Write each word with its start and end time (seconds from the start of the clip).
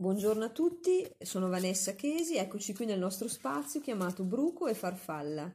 Buongiorno 0.00 0.46
a 0.46 0.48
tutti, 0.48 1.06
sono 1.18 1.50
Vanessa 1.50 1.92
Chesi, 1.92 2.36
eccoci 2.36 2.72
qui 2.72 2.86
nel 2.86 2.98
nostro 2.98 3.28
spazio 3.28 3.82
chiamato 3.82 4.24
Bruco 4.24 4.66
e 4.66 4.72
Farfalla. 4.72 5.54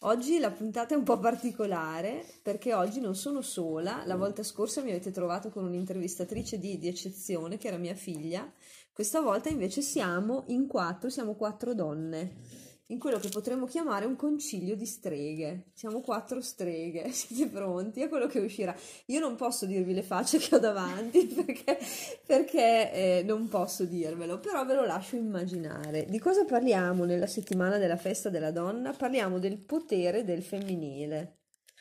Oggi 0.00 0.38
la 0.38 0.50
puntata 0.50 0.92
è 0.92 0.98
un 0.98 1.02
po' 1.02 1.18
particolare 1.18 2.26
perché 2.42 2.74
oggi 2.74 3.00
non 3.00 3.14
sono 3.14 3.40
sola, 3.40 4.02
la 4.04 4.16
volta 4.16 4.42
scorsa 4.42 4.82
mi 4.82 4.90
avete 4.90 5.10
trovato 5.12 5.48
con 5.48 5.64
un'intervistatrice 5.64 6.58
di, 6.58 6.76
di 6.76 6.88
eccezione 6.88 7.56
che 7.56 7.68
era 7.68 7.78
mia 7.78 7.94
figlia, 7.94 8.52
questa 8.92 9.22
volta 9.22 9.48
invece 9.48 9.80
siamo 9.80 10.44
in 10.48 10.66
quattro, 10.66 11.08
siamo 11.08 11.34
quattro 11.34 11.72
donne 11.72 12.68
in 12.90 12.98
quello 12.98 13.18
che 13.18 13.28
potremmo 13.28 13.66
chiamare 13.66 14.04
un 14.04 14.16
concilio 14.16 14.76
di 14.76 14.86
streghe. 14.86 15.70
Siamo 15.74 16.00
quattro 16.00 16.40
streghe, 16.40 17.10
siete 17.12 17.48
pronti 17.48 18.02
a 18.02 18.08
quello 18.08 18.26
che 18.26 18.40
uscirà? 18.40 18.74
Io 19.06 19.20
non 19.20 19.36
posso 19.36 19.66
dirvi 19.66 19.94
le 19.94 20.02
facce 20.02 20.38
che 20.38 20.56
ho 20.56 20.58
davanti 20.58 21.26
perché, 21.26 21.78
perché 22.26 22.92
eh, 22.92 23.22
non 23.24 23.48
posso 23.48 23.84
dirvelo, 23.84 24.40
però 24.40 24.64
ve 24.64 24.74
lo 24.74 24.84
lascio 24.84 25.16
immaginare. 25.16 26.04
Di 26.06 26.18
cosa 26.18 26.44
parliamo 26.44 27.04
nella 27.04 27.26
settimana 27.26 27.78
della 27.78 27.96
festa 27.96 28.28
della 28.28 28.50
donna? 28.50 28.92
Parliamo 28.92 29.38
del 29.38 29.58
potere 29.58 30.24
del 30.24 30.42
femminile. 30.42 31.38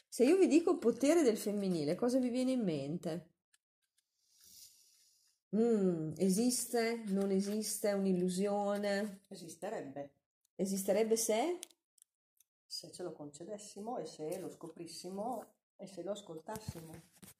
Se 0.07 0.23
io 0.23 0.37
vi 0.37 0.47
dico 0.47 0.77
potere 0.77 1.23
del 1.23 1.37
femminile, 1.37 1.95
cosa 1.95 2.19
vi 2.19 2.29
viene 2.29 2.51
in 2.51 2.63
mente? 2.63 3.27
Mm, 5.55 6.13
esiste? 6.17 7.03
Non 7.07 7.31
esiste? 7.31 7.91
Un'illusione? 7.93 9.21
Esisterebbe. 9.27 10.18
Esisterebbe 10.59 11.15
se? 11.15 11.57
Se 12.65 12.91
ce 12.91 13.01
lo 13.01 13.13
concedessimo 13.13 13.97
e 13.97 14.05
se 14.05 14.37
lo 14.39 14.49
scoprissimo 14.49 15.45
e 15.77 15.87
se 15.87 16.03
lo 16.03 16.11
ascoltassimo. 16.11 16.91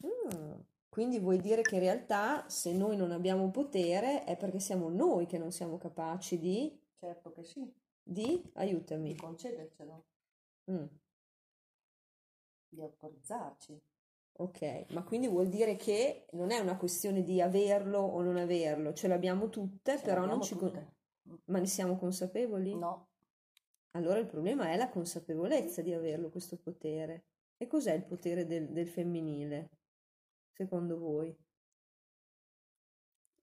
Mm, 0.06 0.54
quindi 0.88 1.20
vuoi 1.20 1.42
dire 1.42 1.62
che 1.62 1.76
in 1.76 1.82
realtà 1.82 2.48
se 2.48 2.72
noi 2.72 2.96
non 2.96 3.12
abbiamo 3.12 3.52
potere 3.52 4.24
è 4.24 4.38
perché 4.38 4.62
siamo 4.62 4.88
noi 4.88 5.26
che 5.26 5.38
non 5.38 5.52
siamo 5.52 5.78
capaci 5.78 6.40
di... 6.40 6.82
Certo 6.98 7.34
che 7.34 7.44
sì. 7.44 7.70
Di? 8.02 8.42
Aiutami. 8.54 9.10
Di 9.10 9.20
concedercelo. 9.20 10.06
Mm. 10.72 10.86
Di 12.70 12.82
autorizzarci. 12.82 13.82
Ok, 14.38 14.86
ma 14.92 15.04
quindi 15.04 15.28
vuol 15.28 15.50
dire 15.50 15.76
che 15.76 16.26
non 16.32 16.52
è 16.52 16.60
una 16.60 16.78
questione 16.78 17.24
di 17.24 17.42
averlo 17.42 18.00
o 18.00 18.22
non 18.22 18.38
averlo, 18.38 18.94
ce 18.94 19.10
l'abbiamo 19.10 19.50
tutte, 19.50 19.98
Ce 19.98 20.04
però 20.06 20.26
non 20.26 20.42
ci... 20.42 20.56
tutte. 20.56 20.96
Ma 21.46 21.60
ne 21.60 21.68
siamo 21.68 21.98
consapevoli? 21.98 22.74
No, 22.76 23.09
Allora 23.92 24.20
il 24.20 24.28
problema 24.28 24.72
è 24.72 24.78
la 24.78 24.90
consapevolezza 24.90 25.82
di 25.82 25.94
averlo 25.94 26.30
questo 26.30 26.58
potere. 26.58 27.24
E 27.58 27.68
cos'è 27.68 27.94
il 27.94 28.06
potere 28.06 28.46
del, 28.46 28.70
del 28.70 28.88
femminile, 28.88 29.70
secondo 30.54 30.98
voi? 30.98 31.36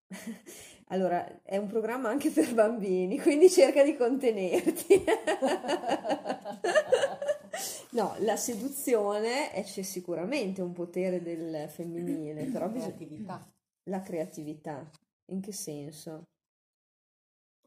Allora, 0.91 1.43
è 1.43 1.57
un 1.57 1.67
programma 1.67 2.11
anche 2.11 2.31
per 2.31 2.55
bambini, 2.55 3.19
quindi 3.21 3.51
cerca 3.51 3.83
di 3.83 3.97
contenerti. 3.97 5.05
No, 7.97 8.15
la 8.19 8.37
seduzione 8.37 9.51
è- 9.53 9.65
c'è 9.65 9.81
sicuramente 9.81 10.61
un 10.61 10.73
potere 10.73 11.23
del 11.23 11.67
femminile, 11.71 12.45
però 12.53 12.69
bisogna... 12.69 12.95
creatività. 12.95 13.51
La 13.85 14.03
creatività, 14.03 14.91
in 15.31 15.41
che 15.41 15.53
senso? 15.53 16.25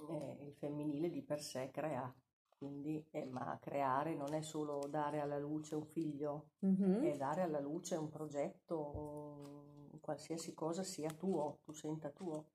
Eh, 0.07 0.37
il 0.45 0.53
femminile 0.53 1.09
di 1.09 1.23
per 1.23 1.41
sé 1.41 1.69
crea. 1.71 2.13
Quindi, 2.59 3.03
eh, 3.11 3.25
ma 3.25 3.57
creare 3.59 4.13
non 4.13 4.33
è 4.35 4.41
solo 4.41 4.85
dare 4.87 5.19
alla 5.19 5.39
luce 5.39 5.73
un 5.75 5.85
figlio, 5.85 6.49
Mhm. 6.61 7.05
è 7.05 7.15
dare 7.17 7.41
alla 7.41 7.59
luce 7.59 7.95
un 7.95 8.09
progetto, 8.09 9.63
qualsiasi 10.01 10.53
cosa 10.53 10.83
sia 10.83 11.09
tuo, 11.09 11.59
tu 11.63 11.71
senta 11.73 12.09
tuo. 12.11 12.45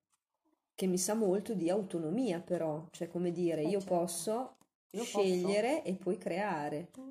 Che 0.75 0.87
mi 0.87 0.99
sa 0.99 1.15
molto 1.15 1.55
di 1.55 1.71
autonomia, 1.71 2.41
però, 2.41 2.87
cioè 2.91 3.09
come 3.09 3.33
dire, 3.33 3.63
Eh, 3.63 3.69
io 3.69 3.79
certo. 3.81 3.95
posso 3.95 4.57
Io 4.91 5.03
scegliere 5.05 5.83
e 5.85 5.95
poi 5.95 6.19
creare. 6.19 6.91
Mm. 7.01 7.11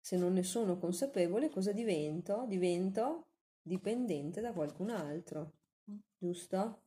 Se 0.00 0.16
non 0.16 0.32
ne 0.32 0.42
sono 0.42 0.76
consapevole, 0.78 1.50
cosa 1.50 1.72
divento? 1.72 2.44
Divento 2.48 3.26
dipendente 3.62 4.40
da 4.40 4.52
qualcun 4.52 4.90
altro, 4.90 5.52
Mm. 5.90 5.98
giusto? 6.18 6.82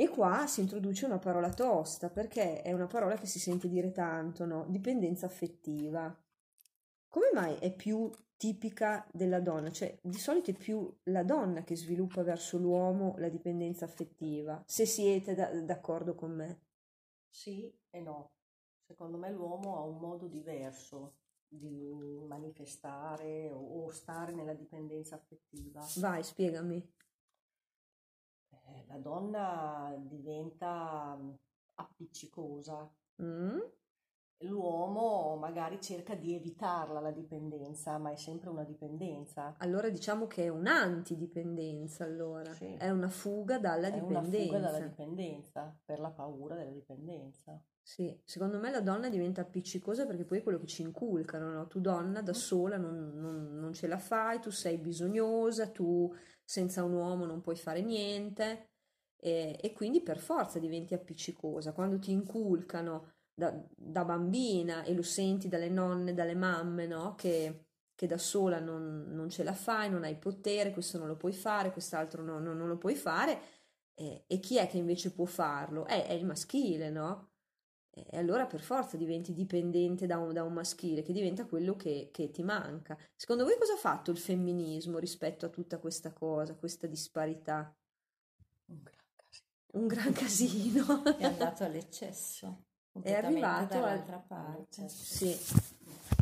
E 0.00 0.08
qua 0.08 0.46
si 0.46 0.62
introduce 0.62 1.04
una 1.04 1.18
parola 1.18 1.52
tosta, 1.52 2.08
perché 2.08 2.62
è 2.62 2.72
una 2.72 2.86
parola 2.86 3.16
che 3.16 3.26
si 3.26 3.38
sente 3.38 3.68
dire 3.68 3.92
tanto, 3.92 4.46
no? 4.46 4.64
Dipendenza 4.66 5.26
affettiva. 5.26 6.18
Come 7.06 7.26
mai 7.34 7.56
è 7.56 7.70
più 7.70 8.10
tipica 8.38 9.06
della 9.12 9.40
donna? 9.40 9.70
Cioè, 9.70 9.98
di 10.00 10.16
solito 10.16 10.52
è 10.52 10.54
più 10.54 10.90
la 11.10 11.22
donna 11.22 11.64
che 11.64 11.76
sviluppa 11.76 12.22
verso 12.22 12.56
l'uomo 12.56 13.14
la 13.18 13.28
dipendenza 13.28 13.84
affettiva, 13.84 14.62
se 14.64 14.86
siete 14.86 15.34
da- 15.34 15.52
d'accordo 15.60 16.14
con 16.14 16.30
me. 16.30 16.60
Sì 17.28 17.70
e 17.90 18.00
no. 18.00 18.30
Secondo 18.86 19.18
me 19.18 19.30
l'uomo 19.30 19.76
ha 19.76 19.84
un 19.84 19.98
modo 19.98 20.28
diverso 20.28 21.16
di 21.46 21.92
manifestare 22.26 23.50
o, 23.50 23.84
o 23.84 23.90
stare 23.90 24.32
nella 24.32 24.54
dipendenza 24.54 25.16
affettiva. 25.16 25.86
Vai, 25.96 26.22
spiegami. 26.24 26.90
La 28.90 28.96
donna 28.98 29.94
diventa 29.98 31.16
mm, 31.16 31.30
appiccicosa, 31.76 32.90
Mm? 33.22 33.58
l'uomo 34.44 35.36
magari 35.36 35.78
cerca 35.82 36.14
di 36.14 36.34
evitarla 36.34 36.98
la 37.00 37.10
dipendenza, 37.10 37.98
ma 37.98 38.10
è 38.10 38.16
sempre 38.16 38.48
una 38.48 38.64
dipendenza. 38.64 39.54
Allora 39.58 39.90
diciamo 39.90 40.26
che 40.26 40.44
è 40.44 40.48
un'antidipendenza, 40.48 42.04
allora. 42.04 42.50
Sì. 42.54 42.74
È 42.74 42.88
una 42.88 43.10
fuga 43.10 43.58
dalla 43.58 43.88
È 43.88 44.00
una 44.00 44.22
fuga 44.22 44.30
dipendenza. 44.30 44.58
dalla 44.58 44.86
dipendenza, 44.86 45.78
per 45.84 46.00
la 46.00 46.10
paura 46.10 46.54
della 46.56 46.70
dipendenza. 46.70 47.62
Sì, 47.82 48.18
secondo 48.24 48.58
me 48.58 48.70
la 48.70 48.80
donna 48.80 49.08
diventa 49.10 49.42
appiccicosa 49.42 50.06
perché 50.06 50.24
poi 50.24 50.38
è 50.38 50.42
quello 50.42 50.58
che 50.58 50.66
ci 50.66 50.82
inculcano, 50.82 51.50
no? 51.50 51.66
Tu 51.66 51.80
donna 51.80 52.22
da 52.22 52.32
sola 52.32 52.76
non, 52.78 53.12
non- 53.16 53.58
non 53.58 53.72
ce 53.74 53.86
la 53.88 53.98
fai, 53.98 54.40
tu 54.40 54.50
sei 54.50 54.78
bisognosa, 54.78 55.68
tu 55.68 56.10
senza 56.42 56.82
un 56.82 56.92
uomo 56.94 57.26
non 57.26 57.40
puoi 57.42 57.56
fare 57.56 57.82
niente 57.82 58.69
e, 59.20 59.58
e 59.60 59.72
quindi 59.72 60.00
per 60.00 60.18
forza 60.18 60.58
diventi 60.58 60.94
appiccicosa. 60.94 61.72
Quando 61.72 61.98
ti 61.98 62.10
inculcano 62.10 63.12
da, 63.34 63.54
da 63.76 64.04
bambina 64.04 64.82
e 64.82 64.94
lo 64.94 65.02
senti 65.02 65.48
dalle 65.48 65.68
nonne, 65.68 66.14
dalle 66.14 66.34
mamme, 66.34 66.86
no? 66.86 67.14
Che, 67.14 67.66
che 67.94 68.06
da 68.06 68.18
sola 68.18 68.58
non, 68.60 69.06
non 69.10 69.28
ce 69.30 69.44
la 69.44 69.52
fai, 69.54 69.90
non 69.90 70.04
hai 70.04 70.16
potere, 70.16 70.72
questo 70.72 70.98
non 70.98 71.06
lo 71.06 71.16
puoi 71.16 71.32
fare, 71.32 71.72
quest'altro 71.72 72.22
no- 72.22 72.38
no- 72.38 72.54
non 72.54 72.68
lo 72.68 72.78
puoi 72.78 72.94
fare. 72.94 73.40
E, 73.94 74.24
e 74.26 74.40
chi 74.40 74.56
è 74.56 74.66
che 74.66 74.78
invece 74.78 75.12
può 75.12 75.26
farlo? 75.26 75.84
È, 75.86 76.06
è 76.06 76.12
il 76.12 76.24
maschile, 76.24 76.90
no? 76.90 77.28
E 77.92 78.16
allora 78.16 78.46
per 78.46 78.60
forza 78.60 78.96
diventi 78.96 79.32
dipendente 79.32 80.06
da 80.06 80.18
un, 80.18 80.32
da 80.32 80.42
un 80.44 80.52
maschile, 80.52 81.02
che 81.02 81.12
diventa 81.12 81.44
quello 81.46 81.76
che, 81.76 82.08
che 82.12 82.30
ti 82.30 82.42
manca. 82.42 82.96
Secondo 83.16 83.44
voi 83.44 83.56
cosa 83.58 83.74
ha 83.74 83.76
fatto 83.76 84.10
il 84.10 84.18
femminismo 84.18 84.98
rispetto 84.98 85.46
a 85.46 85.48
tutta 85.50 85.78
questa 85.78 86.12
cosa, 86.12 86.54
questa 86.54 86.86
disparità? 86.86 87.74
Un 89.72 89.86
gran 89.86 90.12
casino. 90.12 91.04
È 91.16 91.24
andato 91.24 91.64
all'eccesso, 91.64 92.64
È 93.00 93.12
arrivato 93.12 93.74
al... 93.74 93.80
dall'altra 93.80 94.18
parte, 94.18 94.88
Sì. 94.88 95.36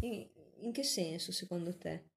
In, 0.01 0.29
in 0.61 0.73
che 0.73 0.83
senso 0.83 1.33
secondo 1.33 1.77
te? 1.77 2.11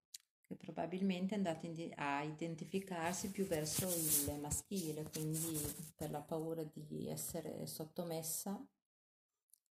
che 0.52 0.58
probabilmente 0.58 1.34
è 1.34 1.38
andato 1.38 1.66
indi- 1.66 1.94
a 1.96 2.24
identificarsi 2.24 3.31
più 3.31 3.46
verso 3.46 3.88
il 3.88 4.38
maschile, 4.42 5.09
quindi 5.09 5.58
per 5.96 6.12
la 6.12 6.19
paura 6.22 6.62
di 6.74 7.08
essere 7.08 7.66
sottomessa 7.68 8.62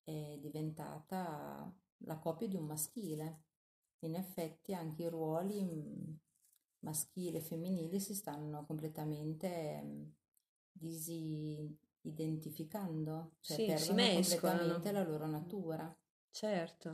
è 0.04 0.38
diventata 0.40 1.74
la 2.06 2.18
copia 2.20 2.48
di 2.48 2.56
un 2.56 2.66
maschile. 2.66 3.46
In 4.02 4.14
effetti 4.14 4.76
anche 4.76 5.04
i 5.04 5.10
ruoli 5.10 5.64
mm, 5.64 6.14
maschili 6.82 7.38
e 7.38 7.42
femminili 7.42 8.00
si 8.00 8.14
stanno 8.14 8.64
completamente 8.66 9.82
mm, 9.84 10.04
disidentificando, 10.80 13.32
cioè 13.42 13.58
Sì, 13.58 13.66
perdono 13.66 14.02
completamente 14.14 14.92
la 14.92 15.04
loro 15.04 15.26
natura. 15.28 15.96
Certo. 16.32 16.92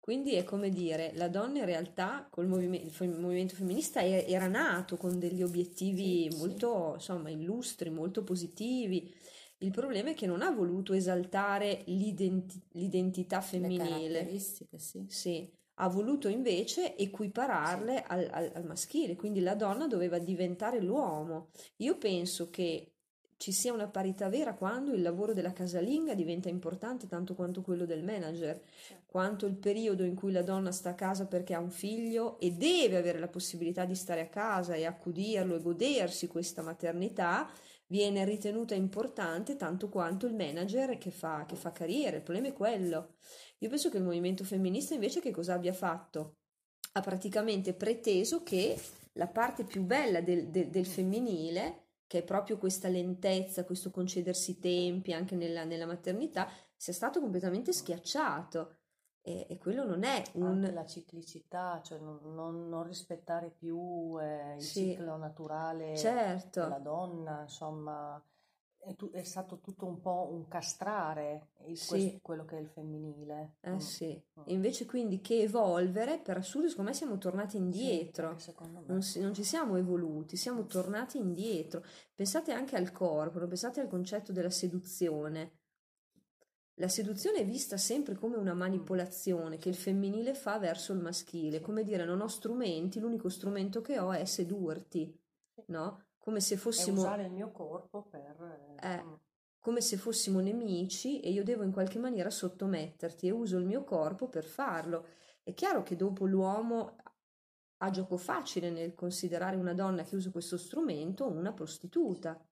Quindi 0.00 0.34
è 0.34 0.44
come 0.44 0.68
dire, 0.68 1.12
la 1.14 1.28
donna 1.28 1.60
in 1.60 1.64
realtà 1.64 2.26
col 2.30 2.46
movime- 2.46 2.76
il 2.76 2.92
movimento 3.18 3.54
femminista 3.54 4.04
era 4.04 4.46
nato 4.48 4.98
con 4.98 5.18
degli 5.18 5.42
obiettivi 5.42 6.24
Sì, 6.24 6.28
sì. 6.30 6.36
molto, 6.36 6.90
insomma, 6.94 7.30
illustri, 7.30 7.88
molto 7.88 8.22
positivi. 8.22 9.10
Il 9.58 9.70
problema 9.70 10.10
è 10.10 10.14
che 10.14 10.26
non 10.26 10.42
ha 10.42 10.50
voluto 10.50 10.92
esaltare 10.92 11.84
l'identi- 11.86 12.60
l'identità 12.72 13.36
Le 13.38 13.42
femminile. 13.42 13.88
caratteristiche, 13.88 14.78
sì. 14.78 15.06
Sì, 15.08 15.50
ha 15.76 15.88
voluto 15.88 16.28
invece 16.28 16.96
equipararle 16.98 18.02
al, 18.02 18.28
al- 18.30 18.52
al 18.54 18.64
maschile, 18.66 19.16
quindi 19.16 19.40
la 19.40 19.54
donna 19.54 19.86
doveva 19.86 20.18
diventare 20.18 20.82
l'uomo. 20.82 21.48
Io 21.76 21.96
penso 21.96 22.50
che 22.50 22.93
ci 23.36 23.52
sia 23.52 23.72
una 23.72 23.88
parità 23.88 24.28
vera 24.28 24.54
quando 24.54 24.92
il 24.92 25.02
lavoro 25.02 25.32
della 25.32 25.52
casalinga 25.52 26.14
diventa 26.14 26.48
importante 26.48 27.06
tanto 27.06 27.34
quanto 27.34 27.62
quello 27.62 27.84
del 27.84 28.02
manager, 28.02 28.60
quanto 29.06 29.46
il 29.46 29.56
periodo 29.56 30.04
in 30.04 30.14
cui 30.14 30.32
la 30.32 30.42
donna 30.42 30.72
sta 30.72 30.90
a 30.90 30.94
casa 30.94 31.26
perché 31.26 31.54
ha 31.54 31.58
un 31.58 31.70
figlio 31.70 32.38
e 32.40 32.52
deve 32.52 32.96
avere 32.96 33.18
la 33.18 33.28
possibilità 33.28 33.84
di 33.84 33.94
stare 33.94 34.22
a 34.22 34.28
casa 34.28 34.74
e 34.74 34.84
accudirlo 34.86 35.56
e 35.56 35.62
godersi 35.62 36.26
questa 36.26 36.62
maternità, 36.62 37.50
viene 37.86 38.24
ritenuta 38.24 38.74
importante 38.74 39.56
tanto 39.56 39.88
quanto 39.88 40.26
il 40.26 40.34
manager 40.34 40.96
che 40.98 41.10
fa, 41.10 41.44
che 41.46 41.56
fa 41.56 41.70
carriera. 41.70 42.16
Il 42.16 42.22
problema 42.22 42.48
è 42.48 42.52
quello. 42.52 43.16
Io 43.58 43.68
penso 43.68 43.90
che 43.90 43.98
il 43.98 44.04
movimento 44.04 44.44
femminista 44.44 44.94
invece 44.94 45.20
che 45.20 45.30
cosa 45.30 45.54
abbia 45.54 45.72
fatto? 45.72 46.36
Ha 46.92 47.00
praticamente 47.00 47.74
preteso 47.74 48.42
che 48.42 48.80
la 49.12 49.26
parte 49.26 49.64
più 49.64 49.82
bella 49.82 50.20
del, 50.20 50.48
del, 50.48 50.68
del 50.68 50.86
femminile 50.86 51.83
che 52.14 52.20
è 52.20 52.22
proprio 52.22 52.58
questa 52.58 52.86
lentezza, 52.86 53.64
questo 53.64 53.90
concedersi 53.90 54.52
i 54.52 54.60
tempi 54.60 55.12
anche 55.12 55.34
nella, 55.34 55.64
nella 55.64 55.84
maternità, 55.84 56.48
sia 56.76 56.92
stato 56.92 57.18
completamente 57.18 57.72
schiacciato. 57.72 58.76
E, 59.20 59.46
e, 59.48 59.58
quello 59.58 59.84
non 59.84 60.04
è 60.04 60.22
un... 60.34 60.44
Anche 60.44 60.70
la 60.70 60.86
ciclicità, 60.86 61.80
cioè 61.82 61.98
non, 61.98 62.20
non, 62.22 62.68
non 62.68 62.84
rispettare 62.84 63.50
più 63.50 64.16
eh, 64.20 64.54
il 64.54 64.62
sì, 64.62 64.90
ciclo 64.90 65.16
naturale 65.16 65.96
certo. 65.96 66.60
della 66.60 66.78
donna, 66.78 67.40
insomma, 67.42 68.22
è, 68.84 68.94
tu, 68.96 69.10
è, 69.10 69.22
stato 69.22 69.58
tutto 69.60 69.86
un 69.86 70.00
po' 70.00 70.28
un 70.30 70.46
castrare 70.48 71.48
il, 71.66 71.76
sì. 71.76 71.88
questo, 71.88 72.18
quello 72.22 72.44
che 72.44 72.56
è 72.56 72.60
il 72.60 72.68
femminile. 72.68 73.56
Eh 73.60 73.72
mm. 73.72 73.78
sì, 73.78 74.22
mm. 74.40 74.42
invece 74.46 74.86
quindi 74.86 75.20
che 75.20 75.42
evolvere, 75.42 76.18
per 76.18 76.36
assurdo 76.36 76.68
secondo 76.68 76.90
me 76.90 76.96
siamo 76.96 77.18
tornati 77.18 77.56
indietro, 77.56 78.36
sì, 78.38 78.52
non, 78.86 79.02
si, 79.02 79.20
non, 79.20 79.34
ci 79.34 79.44
siamo 79.44 79.76
evoluti, 79.76 80.36
siamo 80.36 80.66
tornati 80.66 81.18
indietro. 81.18 81.84
Pensate 82.14 82.52
anche 82.52 82.76
al 82.76 82.92
corpo, 82.92 83.44
pensate 83.46 83.80
al 83.80 83.88
concetto 83.88 84.32
della 84.32 84.50
seduzione 84.50 85.58
la 86.78 86.88
seduzione 86.88 87.38
è 87.38 87.44
vista 87.44 87.76
sempre 87.76 88.16
come 88.16 88.36
una 88.36 88.54
manipolazione 88.54 89.58
che 89.58 89.68
il 89.68 89.76
femminile 89.76 90.34
fa 90.34 90.58
verso 90.58 90.92
il 90.92 90.98
maschile, 90.98 91.60
come 91.60 91.84
dire 91.84 92.04
non 92.04 92.20
ho 92.20 92.26
strumenti, 92.26 92.98
l'unico 92.98 93.28
strumento 93.28 93.80
che 93.80 94.00
ho 94.00 94.12
è 94.12 94.24
sedurti, 94.24 95.16
no? 95.66 96.02
Come 96.24 96.40
se 96.40 96.56
fossimo... 96.56 97.02
Usare 97.02 97.24
il 97.24 97.32
mio 97.32 97.50
corpo 97.50 98.04
per... 98.04 98.78
Eh, 98.80 99.02
mm. 99.04 99.12
come 99.58 99.82
se 99.82 99.98
fossimo 99.98 100.40
nemici 100.40 101.20
e 101.20 101.30
io 101.30 101.44
devo 101.44 101.64
in 101.64 101.70
qualche 101.70 101.98
maniera 101.98 102.30
sottometterti 102.30 103.26
e 103.26 103.30
uso 103.30 103.58
il 103.58 103.66
mio 103.66 103.84
corpo 103.84 104.30
per 104.30 104.44
farlo. 104.44 105.06
È 105.42 105.52
chiaro 105.52 105.82
che 105.82 105.96
dopo 105.96 106.24
l'uomo 106.24 106.96
ha 107.76 107.90
gioco 107.90 108.16
facile 108.16 108.70
nel 108.70 108.94
considerare 108.94 109.56
una 109.56 109.74
donna 109.74 110.02
che 110.02 110.16
usa 110.16 110.30
questo 110.30 110.56
strumento 110.56 111.26
una 111.26 111.52
prostituta. 111.52 112.42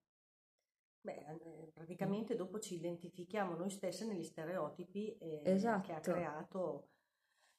Beh, 1.01 1.71
praticamente 1.73 2.37
dopo 2.37 2.59
ci 2.59 2.75
identifichiamo 2.75 3.55
noi 3.55 3.71
stesse 3.71 4.05
negli 4.05 4.23
stereotipi 4.23 5.17
eh, 5.17 5.41
esatto. 5.47 5.87
che 5.87 5.93
ha 5.95 6.01
creato 6.01 6.91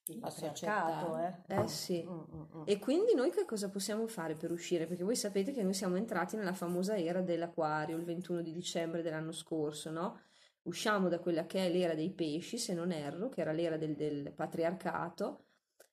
il 0.07 0.19
patriarcato. 0.19 1.17
Eh. 1.17 1.33
eh 1.47 1.67
sì. 1.67 2.05
Mm, 2.07 2.19
mm, 2.19 2.41
mm. 2.57 2.63
E 2.65 2.79
quindi 2.79 3.13
noi 3.13 3.31
che 3.31 3.45
cosa 3.45 3.69
possiamo 3.69 4.07
fare 4.07 4.35
per 4.35 4.51
uscire? 4.51 4.85
Perché 4.85 5.03
voi 5.03 5.15
sapete 5.15 5.51
che 5.51 5.63
noi 5.63 5.73
siamo 5.73 5.95
entrati 5.95 6.35
nella 6.35 6.53
famosa 6.53 6.97
era 6.97 7.21
dell'acquario 7.21 7.97
il 7.97 8.03
21 8.03 8.41
di 8.41 8.51
dicembre 8.51 9.01
dell'anno 9.01 9.31
scorso, 9.31 9.91
no? 9.91 10.19
Usciamo 10.63 11.09
da 11.09 11.19
quella 11.19 11.45
che 11.45 11.65
è 11.65 11.69
l'era 11.69 11.93
dei 11.93 12.11
pesci, 12.11 12.57
se 12.57 12.73
non 12.73 12.91
erro, 12.91 13.29
che 13.29 13.41
era 13.41 13.51
l'era 13.51 13.77
del, 13.77 13.95
del 13.95 14.31
patriarcato, 14.33 15.45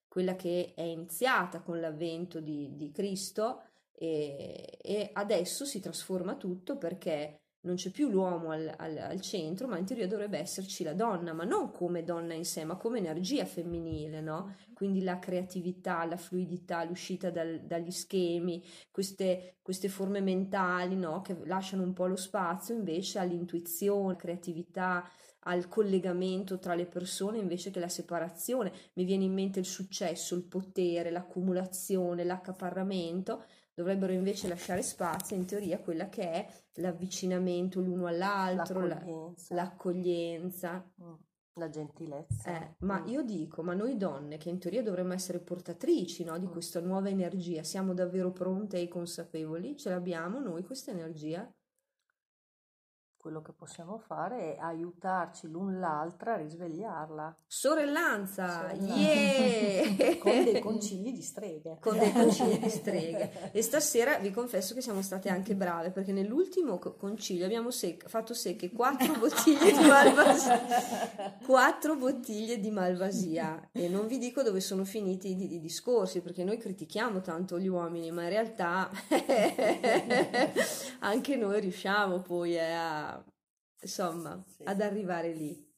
quella 0.07 0.37
che 0.37 0.73
è 0.75 0.83
iniziata 0.83 1.61
con 1.61 1.81
l'avvento 1.81 2.41
di, 2.41 2.75
di 2.75 2.91
Cristo 2.91 3.63
e, 3.93 4.79
e 4.81 5.11
adesso 5.13 5.65
si 5.65 5.79
trasforma 5.79 6.37
tutto 6.37 6.79
perché 6.79 7.40
non 7.63 7.75
c'è 7.75 7.91
più 7.91 8.09
l'uomo 8.09 8.51
al, 8.51 8.73
al, 8.77 8.97
al, 8.97 9.21
centro, 9.21 9.67
ma 9.67 9.77
in 9.77 9.85
teoria 9.85 10.07
dovrebbe 10.07 10.39
esserci 10.39 10.83
la 10.83 10.95
donna, 10.95 11.33
ma 11.33 11.45
non 11.45 11.71
come 11.71 12.05
donna 12.05 12.33
in 12.33 12.45
sé, 12.45 12.65
ma 12.65 12.77
come 12.77 12.99
energia 12.99 13.45
femminile, 13.45 14.21
no? 14.21 14.57
Quindi 14.73 15.03
la 15.03 15.19
creatività, 15.19 16.05
la 16.07 16.17
fluidità, 16.17 16.85
l'uscita 16.85 17.31
dal, 17.31 17.61
dagli 17.61 17.91
schemi, 17.91 18.65
queste, 18.91 19.57
queste 19.61 19.89
forme 19.89 20.21
mentali, 20.21 20.97
no? 20.97 21.21
Che 21.21 21.37
lasciano 21.45 21.83
un 21.83 21.93
po' 21.93 22.07
lo 22.07 22.17
spazio 22.17 22.75
invece 22.75 23.19
all'intuizione, 23.19 24.17
creatività, 24.17 25.07
al 25.45 25.69
collegamento 25.69 26.59
tra 26.59 26.75
le 26.75 26.87
persone 26.87 27.39
invece 27.39 27.71
che 27.71 27.81
la 27.81 27.89
separazione. 27.89 28.73
Mi 28.95 29.05
viene 29.05 29.25
in 29.25 29.33
mente 29.33 29.59
il 29.59 29.67
successo, 29.67 30.35
il 30.35 30.45
potere, 30.45 31.11
l'accumulazione, 31.11 32.25
l'accaparramento 32.25 33.45
dovrebbero 33.75 34.13
invece 34.13 34.49
lasciare 34.49 34.83
spazio 34.83 35.37
in 35.37 35.47
teoria 35.47 35.77
a 35.77 35.81
quella 35.81 36.09
che 36.09 36.31
è 36.31 36.47
l'avvicinamento 36.75 37.81
l'uno 37.81 38.07
all'altro, 38.07 38.87
l'accoglienza, 38.87 39.55
la, 39.55 39.63
l'accoglienza. 39.63 40.93
Mm. 41.03 41.13
la 41.55 41.69
gentilezza. 41.69 42.61
Eh, 42.61 42.75
ma 42.81 43.01
mm. 43.01 43.09
io 43.09 43.23
dico, 43.23 43.63
ma 43.63 43.75
noi 43.75 43.97
donne 43.97 44.37
che 44.37 44.49
in 44.49 44.59
teoria 44.59 44.83
dovremmo 44.83 45.13
essere 45.13 45.41
portatrici 45.41 46.25
no, 46.25 46.39
di 46.39 46.47
mm. 46.47 46.51
questa 46.51 46.81
nuova 46.81 47.09
energia, 47.09 47.63
siamo 47.63 47.95
davvero 47.95 48.33
pronte 48.33 48.81
e 48.81 48.89
consapevoli? 48.89 49.77
Ce 49.77 49.91
l'abbiamo 49.91 50.41
noi 50.41 50.63
questa 50.65 50.91
energia? 50.91 51.51
Quello 53.21 53.43
che 53.43 53.53
possiamo 53.53 53.99
fare 53.99 54.57
è 54.57 54.59
aiutarci 54.61 55.47
l'un 55.47 55.79
l'altra 55.79 56.35
a 56.35 56.37
risvegliarla. 56.39 57.37
Sorellanza, 57.47 58.63
Sorellanza. 58.63 58.95
yeah! 58.95 60.17
con 60.19 60.45
dei 60.45 60.61
concili 60.61 61.13
di 61.13 61.21
streghe. 61.21 61.77
Con 61.81 61.99
dei 61.99 62.13
concili 62.13 62.59
di 62.59 62.71
streghe. 62.71 63.49
E 63.53 63.63
stasera 63.63 64.17
vi 64.19 64.31
confesso 64.31 64.75
che 64.75 64.81
siamo 64.81 65.03
state 65.03 65.29
anche 65.29 65.55
brave 65.55 65.91
perché 65.91 66.13
nell'ultimo 66.13 66.79
concilio 66.79 67.45
abbiamo 67.45 67.71
sec- 67.71 68.09
fatto 68.09 68.33
secche 68.33 68.71
quattro 68.71 69.13
bottiglie 69.19 69.73
di 69.73 69.87
malvasia. 69.87 71.37
quattro 71.45 71.97
bottiglie 71.97 72.59
di 72.59 72.71
malvasia. 72.71 73.69
E 73.73 73.89
non 73.89 74.07
vi 74.07 74.19
dico 74.19 74.43
dove 74.43 74.61
sono 74.61 74.85
finiti 74.85 75.29
i, 75.29 75.55
i 75.55 75.61
discorsi 75.61 76.21
perché 76.23 76.43
noi 76.45 76.57
critichiamo 76.57 77.21
tanto 77.21 77.59
gli 77.59 77.67
uomini, 77.67 78.11
ma 78.11 78.23
in 78.23 78.29
realtà 78.31 78.89
anche 81.01 81.37
noi 81.37 81.61
riusciamo 81.61 82.21
poi 82.21 82.57
eh, 82.57 82.73
a 82.73 83.10
insomma, 83.81 84.43
sì. 84.47 84.63
ad 84.65 84.81
arrivare 84.81 85.33
lì. 85.33 85.69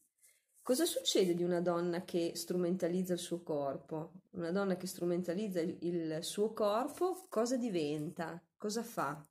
Cosa 0.62 0.84
succede 0.84 1.34
di 1.34 1.42
una 1.42 1.60
donna 1.60 2.04
che 2.04 2.32
strumentalizza 2.36 3.14
il 3.14 3.18
suo 3.18 3.42
corpo? 3.42 4.12
Una 4.30 4.52
donna 4.52 4.76
che 4.76 4.86
strumentalizza 4.86 5.60
il, 5.60 5.76
il 5.80 6.18
suo 6.22 6.52
corpo, 6.52 7.26
cosa 7.28 7.56
diventa? 7.56 8.40
Cosa 8.56 8.84
fa? 8.84 9.26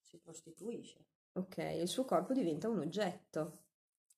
Si 0.00 0.18
prostituisce. 0.18 1.04
Ok, 1.32 1.56
il 1.56 1.88
suo 1.88 2.04
corpo 2.04 2.32
diventa 2.32 2.68
un 2.68 2.78
oggetto. 2.78 3.62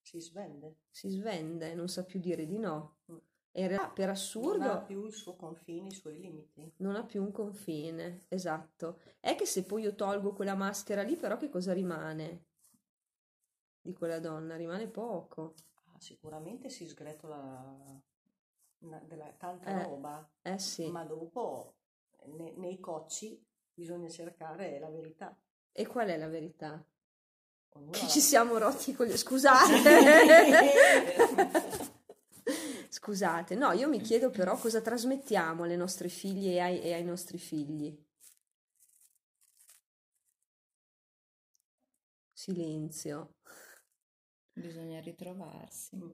Si 0.03 0.21
svende. 0.21 0.81
Si 0.91 1.09
svende, 1.09 1.75
non 1.75 1.89
sa 1.89 2.05
più 2.05 2.21
dire 2.21 2.45
di 2.45 2.59
no. 2.59 2.99
Mm. 3.11 3.17
E 3.53 3.63
in 3.63 3.69
realtà, 3.69 3.89
per 3.89 4.09
assurdo... 4.11 4.59
Non 4.59 4.69
ha 4.69 4.83
più 4.83 5.07
il 5.07 5.13
suo 5.15 5.37
confine, 5.37 5.89
i 5.89 5.93
suoi 5.93 6.19
limiti. 6.19 6.71
Non 6.79 6.97
ha 6.97 7.05
più 7.05 7.23
un 7.23 7.31
confine, 7.31 8.25
esatto. 8.29 9.01
È 9.21 9.35
che 9.37 9.47
se 9.47 9.63
poi 9.63 9.83
io 9.83 9.95
tolgo 9.95 10.33
quella 10.33 10.57
maschera 10.57 11.03
lì, 11.03 11.17
però 11.17 11.37
che 11.37 11.49
cosa 11.49 11.73
rimane? 11.73 12.47
Di 13.85 13.93
quella 13.93 14.19
donna, 14.19 14.57
rimane 14.57 14.89
poco. 14.89 15.55
Ah, 15.93 16.01
sicuramente 16.01 16.71
si 16.71 16.89
sgretola 16.89 18.03
della, 18.79 19.33
tanta 19.37 19.81
eh, 19.81 19.83
roba, 19.85 20.27
eh 20.41 20.59
sì. 20.59 20.91
ma 20.91 21.05
dopo 21.05 21.75
ne, 22.29 22.55
nei 22.57 22.81
cocci 22.81 23.39
bisogna 23.75 24.09
cercare 24.09 24.79
la 24.79 24.89
verità. 24.89 25.39
E 25.71 25.87
qual 25.87 26.09
è 26.09 26.17
la 26.17 26.29
verità? 26.29 26.83
Ognuno 27.71 27.91
che 27.91 28.03
la... 28.03 28.09
ci 28.09 28.21
siamo 28.21 28.57
rotti 28.57 28.95
con 28.95 29.07
le... 29.07 29.17
Scusate! 29.19 29.83
Scusate, 32.89 33.55
no, 33.55 33.73
io 33.73 33.89
mi 33.89 34.01
chiedo 34.01 34.31
però 34.31 34.57
cosa 34.57 34.81
trasmettiamo 34.81 35.65
alle 35.65 35.77
nostre 35.77 36.09
figlie 36.09 36.53
e 36.53 36.61
ai, 36.61 36.81
e 36.81 36.95
ai 36.95 37.05
nostri 37.05 37.37
figli. 37.37 37.95
Silenzio. 42.33 43.35
Bisogna 44.55 45.01
ritrovarsi. 45.01 45.97
Mm. 45.97 46.11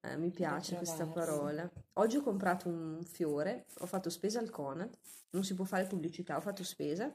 Eh, 0.00 0.16
mi 0.16 0.30
piace 0.30 0.76
questa 0.76 1.06
parola. 1.06 1.70
Oggi 1.94 2.16
ho 2.16 2.22
comprato 2.22 2.68
un 2.68 3.02
fiore, 3.04 3.66
ho 3.78 3.86
fatto 3.86 4.10
spesa 4.10 4.38
al 4.38 4.50
Conad, 4.50 4.96
non 5.30 5.44
si 5.44 5.54
può 5.54 5.64
fare 5.64 5.86
pubblicità, 5.86 6.36
ho 6.36 6.40
fatto 6.40 6.62
spesa 6.62 7.12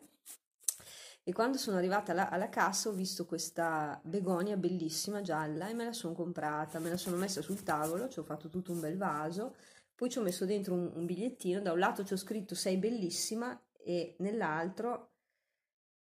e 1.24 1.34
quando 1.34 1.60
sono 1.60 1.78
arrivata 1.78 2.12
alla, 2.12 2.30
alla 2.30 2.50
cassa 2.50 2.90
ho 2.90 2.94
visto 2.94 3.26
questa 3.26 4.02
begonia 4.04 4.58
bellissima 4.58 5.22
gialla 5.22 5.70
e 5.70 5.76
me 5.76 5.86
la 5.86 5.94
sono 5.94 6.14
comprata, 6.14 6.80
me 6.80 6.90
la 6.90 6.98
sono 6.98 7.18
messa 7.18 7.42
sul 7.42 7.62
tavolo, 7.62 8.08
ci 8.08 8.18
ho 8.18 8.24
fatto 8.24 8.50
tutto 8.50 8.72
un 8.72 8.80
bel 8.80 8.98
vaso, 8.98 9.56
poi 9.94 10.10
ci 10.10 10.18
ho 10.18 10.24
messo 10.24 10.46
dentro 10.46 10.74
un, 10.74 10.92
un 10.92 11.06
bigliettino, 11.06 11.62
da 11.62 11.72
un 11.72 11.78
lato 11.78 12.04
ci 12.04 12.14
ho 12.14 12.18
scritto 12.18 12.56
sei 12.56 12.78
bellissima 12.78 13.62
e 13.78 14.16
nell'altro 14.20 15.12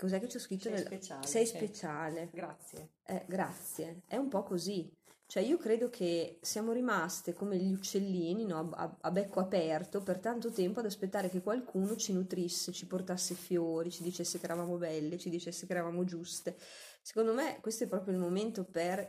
Cos'è 0.01 0.19
che 0.19 0.25
c'è 0.25 0.39
scritto? 0.39 0.63
Sei 0.63 0.71
nel... 0.71 0.81
speciale. 0.81 1.27
Sei 1.27 1.45
speciale. 1.45 2.29
Grazie. 2.33 2.89
Eh, 3.05 3.23
grazie. 3.27 4.01
È 4.07 4.15
un 4.15 4.29
po' 4.29 4.41
così. 4.41 4.91
Cioè 5.27 5.43
io 5.43 5.57
credo 5.57 5.91
che 5.91 6.39
siamo 6.41 6.71
rimaste 6.71 7.33
come 7.33 7.55
gli 7.57 7.71
uccellini 7.71 8.47
no? 8.47 8.71
a, 8.71 8.97
a, 8.99 9.11
becco 9.11 9.39
aperto 9.39 10.01
per 10.01 10.17
tanto 10.17 10.51
tempo 10.51 10.79
ad 10.79 10.87
aspettare 10.87 11.29
che 11.29 11.43
qualcuno 11.43 11.95
ci 11.95 12.13
nutrisse, 12.13 12.71
ci 12.71 12.87
portasse 12.87 13.35
fiori, 13.35 13.91
ci 13.91 14.01
dicesse 14.01 14.39
che 14.39 14.45
eravamo 14.45 14.75
belle, 14.77 15.19
ci 15.19 15.29
dicesse 15.29 15.67
che 15.67 15.73
eravamo 15.73 16.03
giuste. 16.03 16.57
Secondo 17.03 17.35
me 17.35 17.59
questo 17.61 17.83
è 17.83 17.87
proprio 17.87 18.15
il 18.15 18.19
momento 18.19 18.63
per 18.63 19.07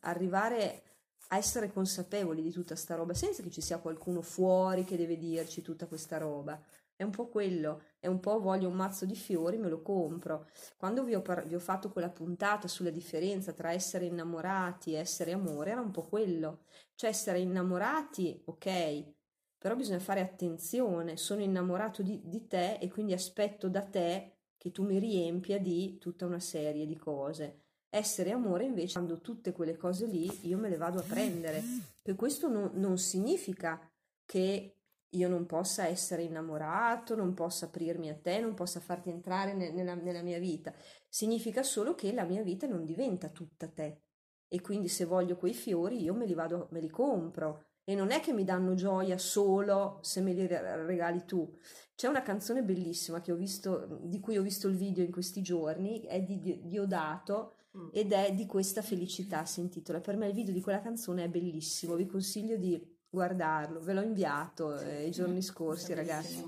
arrivare 0.00 0.82
a 1.28 1.36
essere 1.36 1.72
consapevoli 1.72 2.42
di 2.42 2.50
tutta 2.50 2.74
sta 2.74 2.96
roba, 2.96 3.14
senza 3.14 3.44
che 3.44 3.50
ci 3.50 3.60
sia 3.60 3.78
qualcuno 3.78 4.22
fuori 4.22 4.84
che 4.84 4.96
deve 4.96 5.16
dirci 5.16 5.62
tutta 5.62 5.86
questa 5.86 6.18
roba. 6.18 6.60
È 6.94 7.02
un 7.02 7.10
po' 7.10 7.28
quello, 7.28 7.82
è 7.98 8.06
un 8.06 8.20
po' 8.20 8.40
voglio 8.40 8.68
un 8.68 8.74
mazzo 8.74 9.04
di 9.06 9.16
fiori, 9.16 9.58
me 9.58 9.68
lo 9.68 9.82
compro. 9.82 10.48
Quando 10.76 11.02
vi 11.04 11.14
ho, 11.14 11.22
par- 11.22 11.46
vi 11.46 11.54
ho 11.54 11.60
fatto 11.60 11.90
quella 11.90 12.10
puntata 12.10 12.68
sulla 12.68 12.90
differenza 12.90 13.52
tra 13.52 13.72
essere 13.72 14.04
innamorati 14.04 14.92
e 14.92 14.98
essere 14.98 15.32
amore, 15.32 15.70
era 15.70 15.80
un 15.80 15.90
po' 15.90 16.02
quello. 16.02 16.64
Cioè 16.94 17.10
essere 17.10 17.40
innamorati, 17.40 18.42
ok, 18.44 19.12
però 19.58 19.76
bisogna 19.76 20.00
fare 20.00 20.20
attenzione, 20.20 21.16
sono 21.16 21.40
innamorato 21.40 22.02
di, 22.02 22.20
di 22.24 22.46
te 22.46 22.78
e 22.80 22.88
quindi 22.88 23.12
aspetto 23.12 23.68
da 23.68 23.82
te 23.82 24.38
che 24.56 24.72
tu 24.72 24.84
mi 24.84 24.98
riempia 24.98 25.58
di 25.58 25.98
tutta 25.98 26.26
una 26.26 26.40
serie 26.40 26.86
di 26.86 26.96
cose. 26.96 27.62
Essere 27.88 28.30
amore 28.30 28.64
invece, 28.64 28.94
quando 28.94 29.20
tutte 29.20 29.52
quelle 29.52 29.76
cose 29.76 30.06
lì 30.06 30.28
io 30.48 30.58
me 30.58 30.68
le 30.68 30.76
vado 30.76 30.98
a 30.98 31.02
prendere. 31.02 31.62
Per 32.02 32.16
questo 32.16 32.48
non, 32.48 32.70
non 32.74 32.98
significa 32.98 33.80
che 34.24 34.81
io 35.14 35.28
non 35.28 35.46
possa 35.46 35.86
essere 35.86 36.22
innamorato, 36.22 37.14
non 37.14 37.34
possa 37.34 37.66
aprirmi 37.66 38.08
a 38.08 38.14
te, 38.14 38.40
non 38.40 38.54
possa 38.54 38.80
farti 38.80 39.10
entrare 39.10 39.52
ne- 39.52 39.70
nella, 39.70 39.94
nella 39.94 40.22
mia 40.22 40.38
vita. 40.38 40.72
Significa 41.08 41.62
solo 41.62 41.94
che 41.94 42.12
la 42.12 42.24
mia 42.24 42.42
vita 42.42 42.66
non 42.66 42.84
diventa 42.84 43.28
tutta 43.28 43.68
te. 43.68 44.02
E 44.48 44.60
quindi 44.60 44.88
se 44.88 45.04
voglio 45.04 45.36
quei 45.36 45.54
fiori 45.54 46.02
io 46.02 46.14
me 46.14 46.26
li 46.26 46.34
vado, 46.34 46.68
me 46.70 46.80
li 46.80 46.90
compro. 46.90 47.64
E 47.84 47.94
non 47.94 48.10
è 48.10 48.20
che 48.20 48.32
mi 48.32 48.44
danno 48.44 48.74
gioia 48.74 49.18
solo 49.18 49.98
se 50.02 50.20
me 50.20 50.32
li 50.32 50.46
regali 50.46 51.24
tu. 51.24 51.52
C'è 51.94 52.06
una 52.06 52.22
canzone 52.22 52.62
bellissima 52.62 53.20
che 53.20 53.32
ho 53.32 53.36
visto, 53.36 53.98
di 54.02 54.20
cui 54.20 54.38
ho 54.38 54.42
visto 54.42 54.68
il 54.68 54.76
video 54.76 55.04
in 55.04 55.10
questi 55.10 55.42
giorni, 55.42 56.00
è 56.02 56.22
di 56.22 56.60
Diodato 56.64 57.56
mm. 57.76 57.88
ed 57.92 58.12
è 58.12 58.32
di 58.34 58.46
questa 58.46 58.82
felicità, 58.82 59.44
si 59.44 59.60
intitola. 59.60 60.00
Per 60.00 60.16
me 60.16 60.28
il 60.28 60.34
video 60.34 60.54
di 60.54 60.60
quella 60.60 60.80
canzone 60.80 61.24
è 61.24 61.28
bellissimo, 61.28 61.96
vi 61.96 62.06
consiglio 62.06 62.56
di 62.56 62.91
guardarlo, 63.12 63.78
ve 63.80 63.92
l'ho 63.92 64.00
inviato 64.00 64.78
eh, 64.78 65.06
i 65.06 65.10
giorni 65.10 65.42
scorsi 65.42 65.92
ragazzi. 65.92 66.42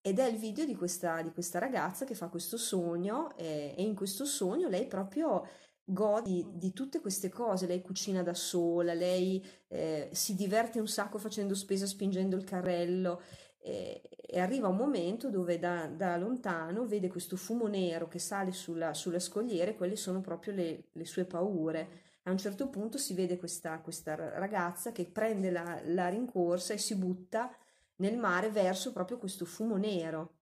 Ed 0.00 0.18
è 0.18 0.24
il 0.24 0.36
video 0.36 0.64
di 0.64 0.74
questa, 0.74 1.22
di 1.22 1.30
questa 1.30 1.60
ragazza 1.60 2.04
che 2.04 2.16
fa 2.16 2.26
questo 2.26 2.56
sogno 2.56 3.36
eh, 3.36 3.72
e 3.76 3.82
in 3.82 3.94
questo 3.94 4.24
sogno 4.24 4.66
lei 4.68 4.88
proprio 4.88 5.46
gode 5.84 6.28
di, 6.28 6.46
di, 6.54 6.72
tutte 6.72 7.00
queste 7.00 7.28
cose, 7.28 7.68
lei 7.68 7.80
cucina 7.80 8.24
da 8.24 8.34
sola, 8.34 8.92
lei 8.92 9.44
eh, 9.68 10.08
si 10.10 10.34
diverte 10.34 10.80
un 10.80 10.88
sacco 10.88 11.18
facendo 11.18 11.54
spesa 11.54 11.86
spingendo 11.86 12.34
il 12.34 12.42
carrello 12.42 13.22
e, 13.60 14.02
e 14.20 14.40
arriva 14.40 14.66
un 14.66 14.76
momento 14.76 15.30
dove 15.30 15.60
da, 15.60 15.86
da, 15.86 16.16
lontano 16.16 16.84
vede 16.84 17.06
questo 17.06 17.36
fumo 17.36 17.68
nero 17.68 18.08
che 18.08 18.18
sale 18.18 18.50
sulla, 18.50 18.94
sulla 18.94 19.20
scogliera 19.20 19.70
e 19.70 19.76
quelle 19.76 19.94
sono 19.94 20.20
proprio 20.20 20.54
le, 20.54 20.88
le 20.90 21.04
sue 21.04 21.24
paure 21.24 22.10
a 22.24 22.30
un 22.30 22.38
certo 22.38 22.68
punto 22.68 22.98
si 22.98 23.14
vede 23.14 23.36
questa, 23.36 23.80
questa 23.80 24.14
ragazza 24.14 24.92
che 24.92 25.06
prende 25.06 25.50
la, 25.50 25.80
la 25.86 26.08
rincorsa 26.08 26.72
e 26.72 26.78
si 26.78 26.94
butta 26.94 27.54
nel 27.96 28.16
mare 28.16 28.50
verso 28.50 28.92
proprio 28.92 29.18
questo 29.18 29.44
fumo 29.44 29.76
nero. 29.76 30.38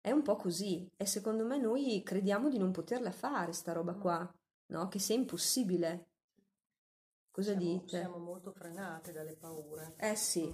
È 0.00 0.10
un 0.10 0.22
po' 0.22 0.36
così 0.36 0.90
e 0.96 1.06
secondo 1.06 1.44
me 1.44 1.58
noi 1.58 2.02
crediamo 2.04 2.48
di 2.48 2.58
non 2.58 2.72
poterla 2.72 3.10
fare 3.10 3.52
sta 3.52 3.72
roba 3.72 3.94
qua, 3.94 4.34
no? 4.66 4.88
Che 4.88 4.98
sia 4.98 5.14
impossibile. 5.14 6.08
Cosa 7.30 7.56
siamo, 7.56 7.64
dite? 7.64 7.98
Siamo 7.98 8.18
molto 8.18 8.52
frenate 8.52 9.12
dalle 9.12 9.34
paure. 9.36 9.94
Eh 9.96 10.14
sì, 10.14 10.50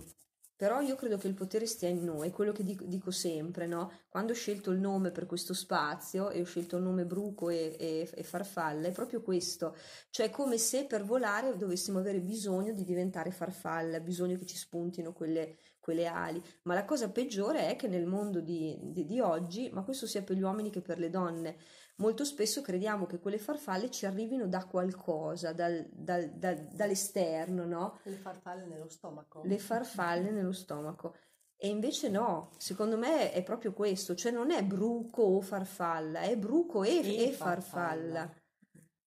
però 0.60 0.82
io 0.82 0.94
credo 0.94 1.16
che 1.16 1.26
il 1.26 1.32
potere 1.32 1.64
stia 1.64 1.88
in 1.88 2.04
noi, 2.04 2.30
quello 2.32 2.52
che 2.52 2.62
dico, 2.62 2.84
dico, 2.84 3.10
sempre, 3.10 3.66
no? 3.66 3.90
Quando 4.10 4.32
ho 4.32 4.34
scelto 4.34 4.72
il 4.72 4.78
nome 4.78 5.10
per 5.10 5.24
questo 5.24 5.54
spazio 5.54 6.28
e 6.28 6.42
ho 6.42 6.44
scelto 6.44 6.76
il 6.76 6.82
nome 6.82 7.06
Bruco 7.06 7.48
e, 7.48 7.74
e, 7.80 8.10
e 8.12 8.22
Farfalla, 8.22 8.86
è 8.86 8.92
proprio 8.92 9.22
questo, 9.22 9.74
cioè 10.10 10.28
come 10.28 10.58
se 10.58 10.84
per 10.84 11.02
volare 11.02 11.56
dovessimo 11.56 11.98
avere 11.98 12.20
bisogno 12.20 12.74
di 12.74 12.84
diventare 12.84 13.30
farfalla, 13.30 14.00
bisogno 14.00 14.36
che 14.36 14.44
ci 14.44 14.58
spuntino 14.58 15.14
quelle, 15.14 15.56
quelle 15.80 16.04
ali. 16.04 16.42
Ma 16.64 16.74
la 16.74 16.84
cosa 16.84 17.08
peggiore 17.08 17.68
è 17.68 17.76
che 17.76 17.88
nel 17.88 18.04
mondo 18.04 18.42
di, 18.42 18.78
di, 18.82 19.06
di 19.06 19.18
oggi, 19.18 19.70
ma 19.72 19.82
questo 19.82 20.06
sia 20.06 20.20
per 20.20 20.36
gli 20.36 20.42
uomini 20.42 20.68
che 20.68 20.82
per 20.82 20.98
le 20.98 21.08
donne, 21.08 21.56
molto 22.00 22.24
spesso 22.24 22.60
crediamo 22.60 23.06
che 23.06 23.20
quelle 23.20 23.38
farfalle 23.38 23.90
ci 23.90 24.04
arrivino 24.04 24.48
da 24.48 24.66
qualcosa, 24.66 25.52
dal, 25.52 25.86
dal, 25.90 26.30
dal, 26.30 26.66
dall'esterno, 26.66 27.64
no? 27.64 28.00
Le 28.02 28.16
farfalle 28.16 28.66
nello 28.66 28.88
stomaco. 28.88 29.42
Le 29.44 29.58
farfalle 29.58 30.30
nello 30.30 30.52
stomaco. 30.52 31.14
E 31.56 31.68
invece 31.68 32.08
no, 32.08 32.52
secondo 32.56 32.96
me 32.96 33.32
è 33.32 33.42
proprio 33.42 33.72
questo, 33.72 34.14
cioè 34.14 34.32
non 34.32 34.50
è 34.50 34.64
bruco 34.64 35.22
o 35.22 35.40
farfalla, 35.40 36.20
è 36.20 36.36
bruco 36.36 36.82
e, 36.82 37.00
e, 37.00 37.28
e 37.28 37.32
farfalla. 37.32 38.20
farfalla. 38.20 38.34